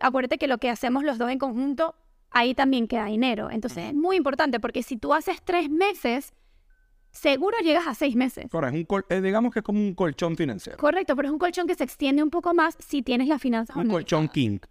acuérdate 0.00 0.38
que 0.38 0.46
lo 0.48 0.58
que 0.58 0.70
hacemos 0.70 1.02
los 1.04 1.18
dos 1.18 1.30
en 1.30 1.38
conjunto, 1.38 1.94
ahí 2.30 2.54
también 2.54 2.88
queda 2.88 3.06
dinero. 3.06 3.50
Entonces 3.50 3.88
es 3.88 3.94
muy 3.94 4.16
importante 4.16 4.58
porque 4.60 4.82
si 4.82 4.96
tú 4.96 5.12
haces 5.14 5.42
tres 5.42 5.68
meses, 5.68 6.32
seguro 7.12 7.56
llegas 7.62 7.86
a 7.86 7.94
seis 7.94 8.16
meses. 8.16 8.46
Correcto, 8.50 8.74
es 8.74 8.80
un 8.80 8.86
col- 8.86 9.06
eh, 9.08 9.20
digamos 9.20 9.52
que 9.52 9.60
es 9.60 9.64
como 9.64 9.78
un 9.78 9.94
colchón 9.94 10.36
financiero. 10.36 10.76
Correcto, 10.78 11.14
pero 11.14 11.28
es 11.28 11.32
un 11.32 11.38
colchón 11.38 11.66
que 11.68 11.74
se 11.76 11.84
extiende 11.84 12.22
un 12.22 12.30
poco 12.30 12.52
más 12.54 12.76
si 12.80 13.02
tienes 13.02 13.28
las 13.28 13.40
finanzas 13.40 13.76
Un 13.76 13.88
colchón 13.88 14.24
organizadas. 14.24 14.68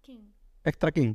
king, 0.00 0.30
extra 0.64 0.90
king. 0.92 1.14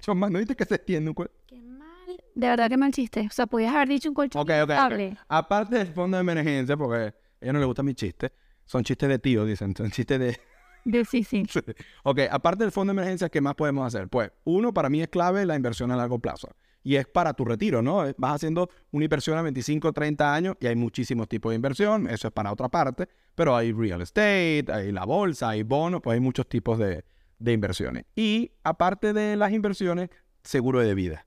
Son 0.00 0.16
más, 0.18 0.30
¿no 0.30 0.38
viste 0.38 0.54
que 0.54 0.64
se 0.64 0.76
extiende 0.76 1.10
un 1.10 1.14
colchón? 1.14 1.36
Qué 1.46 1.60
mal. 1.60 1.88
De 2.34 2.46
verdad, 2.48 2.68
qué 2.68 2.76
mal 2.76 2.92
chiste. 2.92 3.26
O 3.26 3.30
sea, 3.32 3.46
podías 3.46 3.74
haber 3.74 3.88
dicho 3.88 4.08
un 4.08 4.14
colchón 4.14 4.40
Ok, 4.40 4.48
ok, 4.50 4.62
ok. 4.62 4.70
estable. 4.70 5.16
Aparte 5.28 5.76
del 5.76 5.88
fondo 5.88 6.16
de 6.16 6.20
emergencia, 6.22 6.76
porque 6.76 6.96
a 6.96 7.14
ella 7.40 7.52
no 7.52 7.58
le 7.58 7.64
gustan 7.66 7.84
mis 7.86 7.96
chistes, 7.96 8.30
son 8.64 8.84
chistes 8.84 9.08
de 9.08 9.18
tío, 9.18 9.44
dicen, 9.44 9.74
son 9.76 9.90
chistes 9.90 10.18
de... 10.18 10.38
De- 10.84 11.04
sí, 11.04 11.24
sí. 11.24 11.44
Sí. 11.50 11.60
Ok, 12.04 12.20
aparte 12.30 12.62
del 12.64 12.72
fondo 12.72 12.92
de 12.92 13.00
emergencia, 13.00 13.28
¿qué 13.28 13.40
más 13.40 13.54
podemos 13.56 13.84
hacer? 13.86 14.08
Pues, 14.08 14.30
uno, 14.44 14.72
para 14.72 14.88
mí 14.88 15.02
es 15.02 15.08
clave 15.08 15.44
la 15.44 15.56
inversión 15.56 15.90
a 15.90 15.96
largo 15.96 16.18
plazo. 16.20 16.48
Y 16.82 16.96
es 16.96 17.06
para 17.06 17.34
tu 17.34 17.44
retiro, 17.44 17.82
¿no? 17.82 18.06
Eh, 18.06 18.14
Vas 18.16 18.36
haciendo 18.36 18.68
una 18.92 19.04
inversión 19.04 19.36
a 19.36 19.42
25, 19.42 19.92
30 19.92 20.34
años 20.34 20.56
y 20.60 20.66
hay 20.66 20.76
muchísimos 20.76 21.28
tipos 21.28 21.50
de 21.50 21.56
inversión. 21.56 22.08
Eso 22.08 22.28
es 22.28 22.32
para 22.32 22.52
otra 22.52 22.68
parte. 22.68 23.08
Pero 23.34 23.54
hay 23.56 23.72
real 23.72 24.00
estate, 24.00 24.66
hay 24.72 24.92
la 24.92 25.04
bolsa, 25.04 25.50
hay 25.50 25.62
bonos, 25.62 26.00
pues 26.00 26.14
hay 26.14 26.20
muchos 26.20 26.48
tipos 26.48 26.78
de, 26.78 27.04
de 27.38 27.52
inversiones. 27.52 28.04
Y 28.14 28.52
aparte 28.64 29.12
de 29.12 29.36
las 29.36 29.52
inversiones, 29.52 30.10
seguro 30.42 30.80
de 30.80 30.94
vida. 30.94 31.26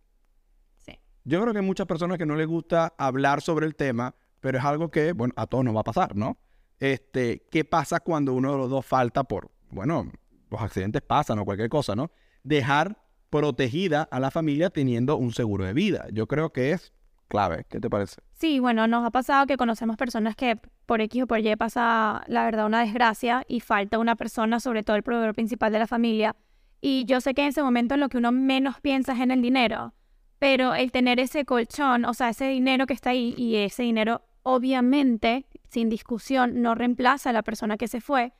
Sí. 0.77 0.99
Yo 1.23 1.41
creo 1.41 1.53
que 1.53 1.59
hay 1.59 1.65
muchas 1.65 1.87
personas 1.87 2.17
que 2.17 2.25
no 2.25 2.35
les 2.35 2.47
gusta 2.47 2.93
hablar 2.97 3.41
sobre 3.41 3.65
el 3.65 3.75
tema, 3.75 4.15
pero 4.39 4.57
es 4.57 4.65
algo 4.65 4.89
que, 4.89 5.13
bueno, 5.13 5.33
a 5.37 5.47
todos 5.47 5.63
nos 5.63 5.75
va 5.75 5.81
a 5.81 5.85
pasar, 5.85 6.15
¿no? 6.15 6.37
Este, 6.79 7.45
¿qué 7.51 7.63
pasa 7.63 7.99
cuando 7.99 8.33
uno 8.33 8.53
de 8.53 8.57
los 8.57 8.69
dos 8.69 8.85
falta 8.85 9.23
por, 9.23 9.51
bueno, 9.69 10.11
los 10.49 10.61
accidentes 10.61 11.01
pasan 11.01 11.39
o 11.39 11.45
cualquier 11.45 11.69
cosa, 11.69 11.95
¿no? 11.95 12.11
Dejar 12.43 12.97
protegida 13.31 14.03
a 14.11 14.19
la 14.19 14.29
familia 14.29 14.69
teniendo 14.69 15.17
un 15.17 15.31
seguro 15.31 15.65
de 15.65 15.73
vida. 15.73 16.05
Yo 16.11 16.27
creo 16.27 16.51
que 16.51 16.71
es 16.71 16.93
clave. 17.27 17.65
¿Qué 17.69 17.79
te 17.79 17.89
parece? 17.89 18.21
Sí, 18.33 18.59
bueno, 18.59 18.85
nos 18.87 19.05
ha 19.05 19.09
pasado 19.09 19.47
que 19.47 19.55
conocemos 19.57 19.95
personas 19.95 20.35
que 20.35 20.59
por 20.85 20.99
X 20.99 21.23
o 21.23 21.27
por 21.27 21.39
Y 21.39 21.55
pasa, 21.55 22.23
la 22.27 22.43
verdad, 22.43 22.65
una 22.65 22.81
desgracia 22.81 23.43
y 23.47 23.61
falta 23.61 23.97
una 23.97 24.17
persona, 24.17 24.59
sobre 24.59 24.83
todo 24.83 24.97
el 24.97 25.03
proveedor 25.03 25.33
principal 25.33 25.71
de 25.71 25.79
la 25.79 25.87
familia. 25.87 26.35
Y 26.81 27.05
yo 27.05 27.21
sé 27.21 27.33
que 27.33 27.43
en 27.43 27.47
ese 27.47 27.63
momento 27.63 27.95
lo 27.95 28.09
que 28.09 28.17
uno 28.17 28.33
menos 28.33 28.81
piensa 28.81 29.13
es 29.13 29.21
en 29.21 29.31
el 29.31 29.41
dinero, 29.41 29.93
pero 30.37 30.75
el 30.75 30.91
tener 30.91 31.19
ese 31.19 31.45
colchón, 31.45 32.03
o 32.03 32.13
sea, 32.13 32.29
ese 32.29 32.47
dinero 32.47 32.85
que 32.85 32.93
está 32.93 33.11
ahí 33.11 33.33
y 33.37 33.55
ese 33.57 33.83
dinero, 33.83 34.23
obviamente, 34.43 35.45
sin 35.69 35.87
discusión, 35.87 36.61
no 36.61 36.75
reemplaza 36.75 37.29
a 37.29 37.33
la 37.33 37.43
persona 37.43 37.77
que 37.77 37.87
se 37.87 38.01
fue. 38.01 38.33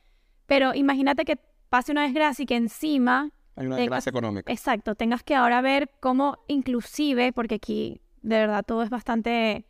Pero 0.46 0.74
imagínate 0.74 1.24
que 1.24 1.38
pase 1.70 1.92
una 1.92 2.02
desgracia 2.02 2.42
y 2.42 2.46
que 2.46 2.56
encima 2.56 3.30
Hay 3.56 3.66
una 3.66 3.76
Tengas- 3.76 4.06
económica. 4.06 4.50
Exacto, 4.50 4.94
tengas 4.94 5.22
que 5.22 5.34
ahora 5.34 5.60
ver 5.60 5.90
cómo 6.00 6.38
inclusive, 6.48 7.32
porque 7.32 7.56
aquí 7.56 8.00
de 8.22 8.38
verdad 8.38 8.64
todo 8.66 8.82
es 8.82 8.90
bastante 8.90 9.66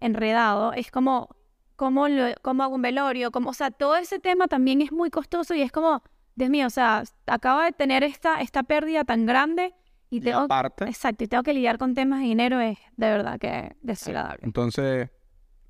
enredado, 0.00 0.72
es 0.72 0.90
como 0.90 1.28
cómo, 1.76 2.08
lo- 2.08 2.34
cómo 2.42 2.62
hago 2.62 2.74
un 2.74 2.82
velorio, 2.82 3.30
como, 3.30 3.50
o 3.50 3.54
sea, 3.54 3.70
todo 3.70 3.96
ese 3.96 4.18
tema 4.18 4.46
también 4.48 4.80
es 4.80 4.92
muy 4.92 5.10
costoso 5.10 5.54
y 5.54 5.60
es 5.62 5.70
como, 5.72 6.02
Dios 6.34 6.48
mío, 6.50 6.66
o 6.66 6.70
sea, 6.70 7.02
acabo 7.26 7.60
de 7.60 7.72
tener 7.72 8.02
esta, 8.04 8.40
esta 8.40 8.62
pérdida 8.62 9.04
tan 9.04 9.26
grande 9.26 9.74
y 10.08 10.18
Y 10.18 10.20
tengo, 10.20 10.38
aparte, 10.40 10.84
exacto, 10.84 11.24
y 11.24 11.26
tengo 11.28 11.42
que 11.42 11.52
lidiar 11.52 11.76
con 11.78 11.94
temas 11.94 12.20
de 12.20 12.26
dinero, 12.26 12.60
es 12.60 12.78
de 12.96 13.10
verdad 13.10 13.38
que 13.38 13.76
desagradable. 13.82 14.40
entonces 14.44 15.10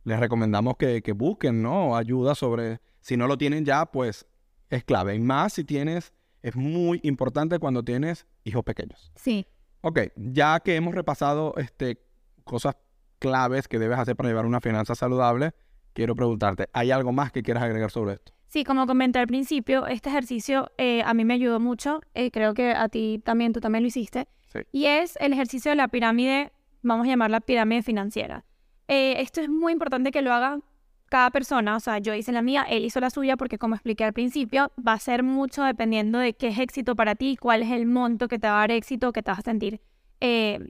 les 0.04 0.20
recomendamos 0.20 0.76
que, 0.76 1.02
que 1.02 1.10
busquen, 1.12 1.62
¿no? 1.62 1.96
Ayuda 1.96 2.36
sobre, 2.36 2.80
si 3.00 3.16
no 3.16 3.26
lo 3.26 3.36
tienen 3.36 3.64
ya, 3.64 3.86
pues 3.86 4.24
es 4.70 4.84
clave. 4.84 5.16
Y 5.16 5.18
más 5.18 5.54
si 5.54 5.64
tienes, 5.64 6.12
es 6.46 6.54
muy 6.54 7.00
importante 7.02 7.58
cuando 7.58 7.82
tienes 7.82 8.24
hijos 8.44 8.62
pequeños. 8.62 9.10
Sí. 9.16 9.46
Ok, 9.80 9.98
ya 10.14 10.60
que 10.60 10.76
hemos 10.76 10.94
repasado 10.94 11.54
este, 11.56 11.98
cosas 12.44 12.76
claves 13.18 13.66
que 13.66 13.80
debes 13.80 13.98
hacer 13.98 14.14
para 14.14 14.28
llevar 14.28 14.46
una 14.46 14.60
finanza 14.60 14.94
saludable, 14.94 15.54
quiero 15.92 16.14
preguntarte, 16.14 16.68
¿hay 16.72 16.92
algo 16.92 17.10
más 17.12 17.32
que 17.32 17.42
quieras 17.42 17.64
agregar 17.64 17.90
sobre 17.90 18.14
esto? 18.14 18.32
Sí, 18.46 18.62
como 18.62 18.86
comenté 18.86 19.18
al 19.18 19.26
principio, 19.26 19.88
este 19.88 20.08
ejercicio 20.08 20.70
eh, 20.78 21.02
a 21.04 21.14
mí 21.14 21.24
me 21.24 21.34
ayudó 21.34 21.58
mucho, 21.58 22.00
eh, 22.14 22.30
creo 22.30 22.54
que 22.54 22.70
a 22.72 22.88
ti 22.88 23.20
también, 23.24 23.52
tú 23.52 23.58
también 23.60 23.82
lo 23.82 23.88
hiciste, 23.88 24.28
Sí. 24.52 24.60
y 24.70 24.86
es 24.86 25.16
el 25.20 25.32
ejercicio 25.32 25.72
de 25.72 25.76
la 25.76 25.88
pirámide, 25.88 26.52
vamos 26.82 27.06
a 27.06 27.10
llamarla 27.10 27.40
pirámide 27.40 27.82
financiera. 27.82 28.44
Eh, 28.86 29.20
esto 29.20 29.40
es 29.40 29.48
muy 29.48 29.72
importante 29.72 30.12
que 30.12 30.22
lo 30.22 30.32
haga 30.32 30.60
cada 31.08 31.30
persona, 31.30 31.76
o 31.76 31.80
sea, 31.80 31.98
yo 31.98 32.14
hice 32.14 32.32
la 32.32 32.42
mía, 32.42 32.66
él 32.68 32.84
hizo 32.84 33.00
la 33.00 33.10
suya, 33.10 33.36
porque 33.36 33.58
como 33.58 33.74
expliqué 33.74 34.04
al 34.04 34.12
principio, 34.12 34.72
va 34.76 34.94
a 34.94 34.98
ser 34.98 35.22
mucho 35.22 35.62
dependiendo 35.62 36.18
de 36.18 36.34
qué 36.34 36.48
es 36.48 36.58
éxito 36.58 36.96
para 36.96 37.14
ti, 37.14 37.36
cuál 37.36 37.62
es 37.62 37.70
el 37.70 37.86
monto 37.86 38.28
que 38.28 38.38
te 38.38 38.48
va 38.48 38.56
a 38.56 38.60
dar 38.60 38.70
éxito, 38.72 39.12
que 39.12 39.22
te 39.22 39.30
vas 39.30 39.38
a 39.38 39.42
sentir 39.42 39.80
eh, 40.20 40.68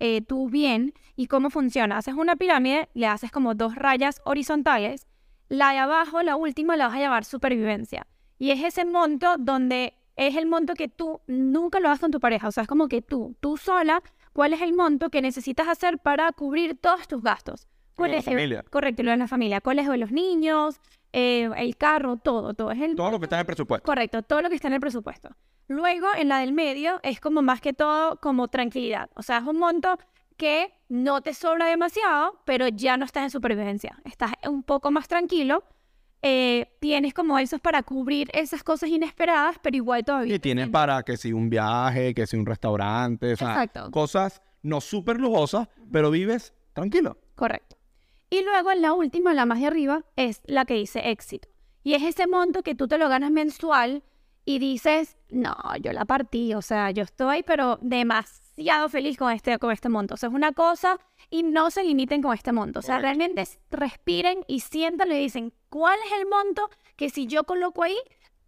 eh, 0.00 0.20
tú 0.22 0.48
bien, 0.50 0.94
y 1.16 1.26
cómo 1.26 1.50
funciona. 1.50 1.98
Haces 1.98 2.14
una 2.14 2.36
pirámide, 2.36 2.88
le 2.94 3.06
haces 3.06 3.30
como 3.30 3.54
dos 3.54 3.74
rayas 3.74 4.20
horizontales, 4.24 5.06
la 5.48 5.72
de 5.72 5.78
abajo, 5.78 6.22
la 6.22 6.36
última, 6.36 6.76
la 6.76 6.88
vas 6.88 6.96
a 6.96 7.00
llamar 7.00 7.24
supervivencia. 7.24 8.06
Y 8.38 8.50
es 8.50 8.62
ese 8.62 8.84
monto 8.84 9.36
donde 9.38 9.94
es 10.14 10.36
el 10.36 10.46
monto 10.46 10.74
que 10.74 10.88
tú 10.88 11.20
nunca 11.26 11.80
lo 11.80 11.88
haces 11.88 12.00
con 12.00 12.10
tu 12.10 12.20
pareja. 12.20 12.48
O 12.48 12.52
sea, 12.52 12.62
es 12.62 12.68
como 12.68 12.88
que 12.88 13.02
tú, 13.02 13.34
tú 13.40 13.56
sola, 13.56 14.02
¿cuál 14.32 14.52
es 14.52 14.60
el 14.60 14.74
monto 14.74 15.10
que 15.10 15.22
necesitas 15.22 15.68
hacer 15.68 15.98
para 15.98 16.30
cubrir 16.32 16.78
todos 16.78 17.08
tus 17.08 17.22
gastos? 17.22 17.66
La 17.98 18.06
Colegio- 18.08 18.32
familia. 18.32 18.64
Correcto, 18.70 19.02
lo 19.02 19.10
de 19.10 19.16
la 19.16 19.28
familia. 19.28 19.60
Colegio 19.60 19.92
de 19.92 19.98
los 19.98 20.10
niños, 20.12 20.80
eh, 21.12 21.50
el 21.56 21.76
carro, 21.76 22.16
todo, 22.16 22.54
todo. 22.54 22.70
Es 22.70 22.80
el 22.80 22.94
Todo 22.94 23.10
lo 23.10 23.18
que 23.18 23.24
está 23.26 23.36
en 23.36 23.40
el 23.40 23.46
presupuesto. 23.46 23.84
Correcto, 23.86 24.22
todo 24.22 24.42
lo 24.42 24.48
que 24.48 24.54
está 24.56 24.68
en 24.68 24.74
el 24.74 24.80
presupuesto. 24.80 25.30
Luego, 25.68 26.06
en 26.16 26.28
la 26.28 26.38
del 26.38 26.52
medio, 26.52 27.00
es 27.02 27.20
como 27.20 27.42
más 27.42 27.60
que 27.60 27.72
todo 27.72 28.16
como 28.20 28.48
tranquilidad. 28.48 29.10
O 29.14 29.22
sea, 29.22 29.38
es 29.38 29.44
un 29.44 29.58
monto 29.58 29.98
que 30.36 30.72
no 30.88 31.20
te 31.20 31.34
sobra 31.34 31.66
demasiado, 31.66 32.40
pero 32.44 32.68
ya 32.68 32.96
no 32.96 33.04
estás 33.04 33.24
en 33.24 33.30
supervivencia. 33.30 33.98
Estás 34.04 34.32
un 34.48 34.62
poco 34.62 34.90
más 34.90 35.08
tranquilo. 35.08 35.64
eh, 36.20 36.76
tienes 36.80 37.14
como 37.14 37.38
esos 37.38 37.60
para 37.60 37.84
cubrir 37.84 38.28
esas 38.34 38.64
cosas 38.64 38.88
inesperadas, 38.90 39.56
pero 39.62 39.76
igual 39.76 40.04
todavía. 40.04 40.34
Y 40.34 40.38
tienes 40.40 40.68
para 40.68 41.04
que 41.04 41.16
si 41.16 41.32
un 41.32 41.48
viaje, 41.48 42.12
que 42.12 42.26
si 42.26 42.36
un 42.36 42.44
restaurante, 42.44 43.34
o 43.34 43.36
sea, 43.36 43.50
Exacto. 43.62 43.90
cosas 43.92 44.42
no 44.62 44.80
súper 44.80 45.20
lujosas, 45.20 45.68
pero 45.92 46.10
vives 46.10 46.52
tranquilo. 46.72 47.18
Correcto. 47.36 47.76
Y 48.30 48.42
luego 48.42 48.72
la 48.74 48.92
última, 48.92 49.32
la 49.34 49.46
más 49.46 49.60
de 49.60 49.66
arriba, 49.66 50.04
es 50.16 50.40
la 50.46 50.64
que 50.64 50.74
dice 50.74 51.10
éxito. 51.10 51.48
Y 51.82 51.94
es 51.94 52.02
ese 52.02 52.26
monto 52.26 52.62
que 52.62 52.74
tú 52.74 52.88
te 52.88 52.98
lo 52.98 53.08
ganas 53.08 53.30
mensual 53.30 54.02
y 54.44 54.58
dices, 54.58 55.16
no, 55.30 55.54
yo 55.80 55.92
la 55.92 56.04
partí, 56.04 56.54
o 56.54 56.62
sea, 56.62 56.90
yo 56.90 57.02
estoy 57.04 57.42
pero 57.42 57.78
demasiado 57.82 58.88
feliz 58.88 59.16
con 59.16 59.32
este, 59.32 59.58
con 59.58 59.72
este 59.72 59.88
monto. 59.88 60.14
O 60.14 60.16
sea, 60.16 60.28
es 60.28 60.34
una 60.34 60.52
cosa 60.52 60.98
y 61.30 61.42
no 61.42 61.70
se 61.70 61.84
limiten 61.84 62.22
con 62.22 62.34
este 62.34 62.52
monto. 62.52 62.80
O 62.80 62.82
sea, 62.82 62.96
Correcto. 62.96 63.18
realmente 63.18 63.48
respiren 63.70 64.44
y 64.46 64.60
sientan 64.60 65.10
y 65.12 65.18
dicen, 65.18 65.52
¿cuál 65.68 65.98
es 66.06 66.18
el 66.20 66.26
monto 66.26 66.68
que 66.96 67.10
si 67.10 67.26
yo 67.26 67.44
coloco 67.44 67.82
ahí 67.82 67.96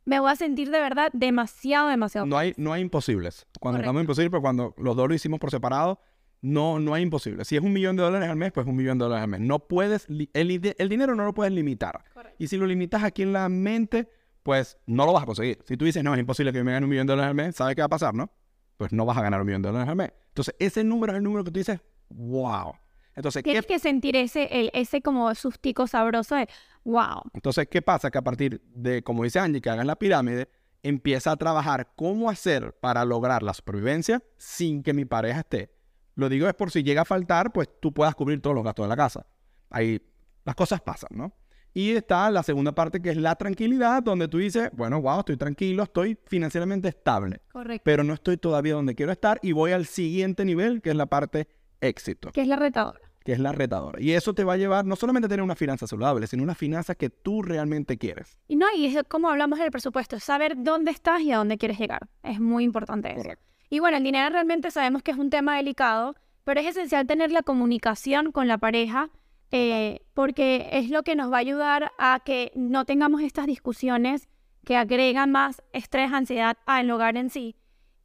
me 0.04 0.18
voy 0.18 0.30
a 0.30 0.36
sentir 0.36 0.70
de 0.70 0.80
verdad 0.80 1.10
demasiado, 1.12 1.88
demasiado 1.88 2.26
No 2.26 2.36
hay, 2.36 2.54
no 2.56 2.72
hay 2.72 2.82
imposibles. 2.82 3.46
Cuando 3.60 3.76
Correcto. 3.76 3.90
hablamos 3.90 4.00
de 4.00 4.04
imposible, 4.04 4.30
pero 4.30 4.40
cuando 4.42 4.74
los 4.78 4.96
dos 4.96 5.08
lo 5.08 5.14
hicimos 5.14 5.38
por 5.38 5.50
separado, 5.50 6.00
no, 6.42 6.78
no 6.78 6.94
hay 6.94 7.02
imposible. 7.02 7.44
Si 7.44 7.56
es 7.56 7.62
un 7.62 7.72
millón 7.72 7.96
de 7.96 8.02
dólares 8.02 8.28
al 8.28 8.36
mes, 8.36 8.52
pues 8.52 8.66
un 8.66 8.76
millón 8.76 8.98
de 8.98 9.04
dólares 9.04 9.24
al 9.24 9.30
mes. 9.30 9.40
No 9.40 9.58
puedes, 9.60 10.06
el, 10.08 10.88
dinero 10.88 11.14
no 11.14 11.24
lo 11.24 11.34
puedes 11.34 11.52
limitar. 11.52 12.04
Correcto. 12.14 12.36
Y 12.38 12.46
si 12.48 12.56
lo 12.56 12.66
limitas 12.66 13.02
aquí 13.02 13.22
en 13.22 13.32
la 13.32 13.48
mente, 13.48 14.08
pues 14.42 14.78
no 14.86 15.04
lo 15.06 15.12
vas 15.12 15.24
a 15.24 15.26
conseguir. 15.26 15.58
Si 15.66 15.76
tú 15.76 15.84
dices, 15.84 16.02
no, 16.02 16.14
es 16.14 16.20
imposible 16.20 16.52
que 16.52 16.58
yo 16.58 16.64
me 16.64 16.72
gane 16.72 16.84
un 16.84 16.90
millón 16.90 17.06
de 17.06 17.12
dólares 17.12 17.30
al 17.30 17.34
mes, 17.34 17.56
¿sabes 17.56 17.74
qué 17.74 17.82
va 17.82 17.86
a 17.86 17.90
pasar, 17.90 18.14
no? 18.14 18.30
Pues 18.76 18.92
no 18.92 19.04
vas 19.04 19.18
a 19.18 19.22
ganar 19.22 19.40
un 19.40 19.46
millón 19.46 19.62
de 19.62 19.68
dólares 19.68 19.88
al 19.88 19.96
mes. 19.96 20.12
Entonces, 20.28 20.54
ese 20.58 20.82
número 20.82 21.12
es 21.12 21.18
el 21.18 21.24
número 21.24 21.44
que 21.44 21.50
tú 21.50 21.58
dices, 21.58 21.80
wow. 22.08 22.72
Entonces, 23.14 23.42
¿qué 23.42 23.50
Tienes 23.50 23.66
que 23.66 23.78
sentir 23.78 24.16
ese, 24.16 24.44
el- 24.50 24.70
ese 24.72 25.02
como 25.02 25.34
sustico 25.34 25.86
sabroso 25.86 26.36
de, 26.36 26.48
wow. 26.84 27.22
Entonces, 27.34 27.68
¿qué 27.68 27.82
pasa? 27.82 28.10
Que 28.10 28.18
a 28.18 28.22
partir 28.22 28.62
de, 28.74 29.02
como 29.02 29.24
dice 29.24 29.40
Angie, 29.40 29.60
que 29.60 29.68
hagas 29.68 29.84
la 29.84 29.96
pirámide, 29.96 30.48
empieza 30.82 31.32
a 31.32 31.36
trabajar 31.36 31.92
cómo 31.96 32.30
hacer 32.30 32.72
para 32.80 33.04
lograr 33.04 33.42
la 33.42 33.52
supervivencia 33.52 34.22
sin 34.38 34.82
que 34.82 34.94
mi 34.94 35.04
pareja 35.04 35.40
esté. 35.40 35.79
Lo 36.20 36.28
digo 36.28 36.46
es 36.46 36.54
por 36.54 36.70
si 36.70 36.82
llega 36.82 37.00
a 37.02 37.04
faltar, 37.06 37.50
pues 37.50 37.68
tú 37.80 37.92
puedas 37.94 38.14
cubrir 38.14 38.42
todos 38.42 38.54
los 38.54 38.62
gastos 38.62 38.84
de 38.84 38.88
la 38.90 38.96
casa. 38.96 39.26
Ahí 39.70 40.00
las 40.44 40.54
cosas 40.54 40.82
pasan, 40.82 41.08
¿no? 41.14 41.32
Y 41.72 41.92
está 41.92 42.30
la 42.30 42.42
segunda 42.42 42.72
parte 42.74 43.00
que 43.00 43.08
es 43.10 43.16
la 43.16 43.36
tranquilidad, 43.36 44.02
donde 44.02 44.28
tú 44.28 44.36
dices, 44.36 44.68
bueno, 44.74 45.00
wow, 45.00 45.20
estoy 45.20 45.38
tranquilo, 45.38 45.84
estoy 45.84 46.18
financieramente 46.26 46.88
estable, 46.88 47.40
Correcto. 47.50 47.82
pero 47.84 48.04
no 48.04 48.12
estoy 48.12 48.36
todavía 48.36 48.74
donde 48.74 48.94
quiero 48.94 49.12
estar 49.12 49.38
y 49.40 49.52
voy 49.52 49.72
al 49.72 49.86
siguiente 49.86 50.44
nivel, 50.44 50.82
que 50.82 50.90
es 50.90 50.96
la 50.96 51.06
parte 51.06 51.48
éxito 51.80 52.32
Que 52.32 52.42
es 52.42 52.48
la 52.48 52.56
retadora. 52.56 53.00
que 53.24 53.32
es 53.32 53.38
la 53.38 53.52
retadora. 53.52 53.98
Y 54.00 54.12
eso 54.12 54.34
te 54.34 54.44
va 54.44 54.54
a 54.54 54.56
llevar 54.58 54.84
no 54.84 54.96
solamente 54.96 55.26
a 55.26 55.28
tener 55.30 55.42
una 55.42 55.54
finanza 55.56 55.86
saludable, 55.86 56.26
sino 56.26 56.42
una 56.42 56.54
finanza 56.54 56.94
que 56.96 57.08
tú 57.08 57.40
realmente 57.42 57.96
quieres. 57.96 58.36
Y 58.48 58.56
no, 58.56 58.66
y 58.76 58.84
es 58.86 59.02
como 59.08 59.30
hablamos 59.30 59.58
del 59.58 59.70
presupuesto, 59.70 60.16
es 60.16 60.24
saber 60.24 60.54
dónde 60.58 60.90
estás 60.90 61.22
y 61.22 61.32
a 61.32 61.38
dónde 61.38 61.56
quieres 61.56 61.78
llegar. 61.78 62.08
Es 62.22 62.40
muy 62.40 62.64
importante 62.64 63.08
eso. 63.12 63.22
Correcto. 63.22 63.44
Y 63.70 63.78
bueno, 63.78 63.96
el 63.96 64.02
dinero 64.02 64.28
realmente 64.28 64.70
sabemos 64.70 65.02
que 65.02 65.12
es 65.12 65.16
un 65.16 65.30
tema 65.30 65.56
delicado, 65.56 66.16
pero 66.44 66.60
es 66.60 66.66
esencial 66.66 67.06
tener 67.06 67.30
la 67.30 67.42
comunicación 67.42 68.32
con 68.32 68.48
la 68.48 68.58
pareja 68.58 69.10
eh, 69.52 70.02
porque 70.14 70.68
es 70.72 70.90
lo 70.90 71.02
que 71.02 71.16
nos 71.16 71.32
va 71.32 71.36
a 71.36 71.40
ayudar 71.40 71.92
a 71.98 72.20
que 72.24 72.52
no 72.54 72.84
tengamos 72.84 73.22
estas 73.22 73.46
discusiones 73.46 74.28
que 74.64 74.76
agregan 74.76 75.30
más 75.30 75.62
estrés, 75.72 76.12
ansiedad 76.12 76.58
al 76.66 76.90
hogar 76.90 77.16
en 77.16 77.30
sí. 77.30 77.56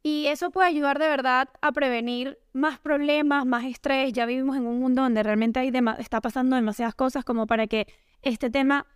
Y 0.02 0.26
eso 0.26 0.50
puede 0.50 0.68
ayudar 0.68 0.98
de 0.98 1.08
verdad 1.08 1.48
a 1.60 1.72
prevenir 1.72 2.38
más 2.52 2.78
problemas, 2.78 3.44
más 3.44 3.64
estrés. 3.64 4.12
Ya 4.12 4.24
vivimos 4.24 4.56
en 4.56 4.66
un 4.66 4.78
mundo 4.78 5.02
donde 5.02 5.22
realmente 5.22 5.58
hay 5.58 5.72
está 5.98 6.20
pasando 6.20 6.54
demasiadas 6.54 6.94
cosas 6.94 7.24
como 7.24 7.46
para 7.46 7.66
que 7.66 7.86
este 8.22 8.50
tema 8.50 8.86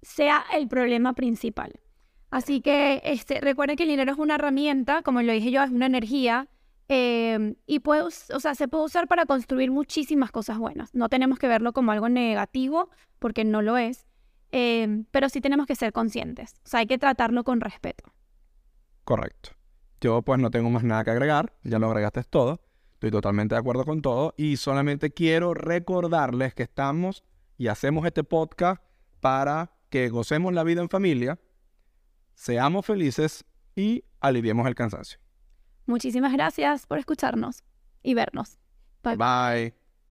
sea 0.00 0.44
el 0.54 0.66
problema 0.66 1.12
principal. 1.12 1.72
Así 2.34 2.60
que 2.60 3.00
este, 3.04 3.40
recuerden 3.40 3.76
que 3.76 3.84
el 3.84 3.90
dinero 3.90 4.10
es 4.10 4.18
una 4.18 4.34
herramienta, 4.34 5.02
como 5.02 5.22
lo 5.22 5.32
dije 5.32 5.52
yo, 5.52 5.62
es 5.62 5.70
una 5.70 5.86
energía 5.86 6.48
eh, 6.88 7.54
y 7.64 7.78
puede, 7.78 8.02
o 8.02 8.10
sea, 8.10 8.56
se 8.56 8.66
puede 8.66 8.86
usar 8.86 9.06
para 9.06 9.24
construir 9.24 9.70
muchísimas 9.70 10.32
cosas 10.32 10.58
buenas. 10.58 10.92
No 10.96 11.08
tenemos 11.08 11.38
que 11.38 11.46
verlo 11.46 11.72
como 11.72 11.92
algo 11.92 12.08
negativo, 12.08 12.90
porque 13.20 13.44
no 13.44 13.62
lo 13.62 13.78
es, 13.78 14.08
eh, 14.50 15.04
pero 15.12 15.28
sí 15.28 15.40
tenemos 15.40 15.68
que 15.68 15.76
ser 15.76 15.92
conscientes. 15.92 16.56
O 16.64 16.68
sea, 16.70 16.80
hay 16.80 16.88
que 16.88 16.98
tratarlo 16.98 17.44
con 17.44 17.60
respeto. 17.60 18.12
Correcto. 19.04 19.50
Yo 20.00 20.22
pues 20.22 20.40
no 20.40 20.50
tengo 20.50 20.70
más 20.70 20.82
nada 20.82 21.04
que 21.04 21.12
agregar, 21.12 21.52
ya 21.62 21.78
lo 21.78 21.86
agregaste 21.86 22.24
todo. 22.24 22.60
Estoy 22.94 23.12
totalmente 23.12 23.54
de 23.54 23.60
acuerdo 23.60 23.84
con 23.84 24.02
todo 24.02 24.34
y 24.36 24.56
solamente 24.56 25.12
quiero 25.12 25.54
recordarles 25.54 26.52
que 26.52 26.64
estamos 26.64 27.22
y 27.58 27.68
hacemos 27.68 28.04
este 28.04 28.24
podcast 28.24 28.82
para 29.20 29.70
que 29.88 30.08
gocemos 30.08 30.52
la 30.52 30.64
vida 30.64 30.82
en 30.82 30.88
familia, 30.88 31.38
seamos 32.34 32.86
felices 32.86 33.44
y 33.74 34.04
aliviemos 34.20 34.66
el 34.66 34.74
cansancio. 34.74 35.18
Muchísimas 35.86 36.32
gracias 36.32 36.86
por 36.86 36.98
escucharnos 36.98 37.62
y 38.02 38.14
vernos. 38.14 38.58
Bye. 39.02 39.16
Bye. 39.16 39.83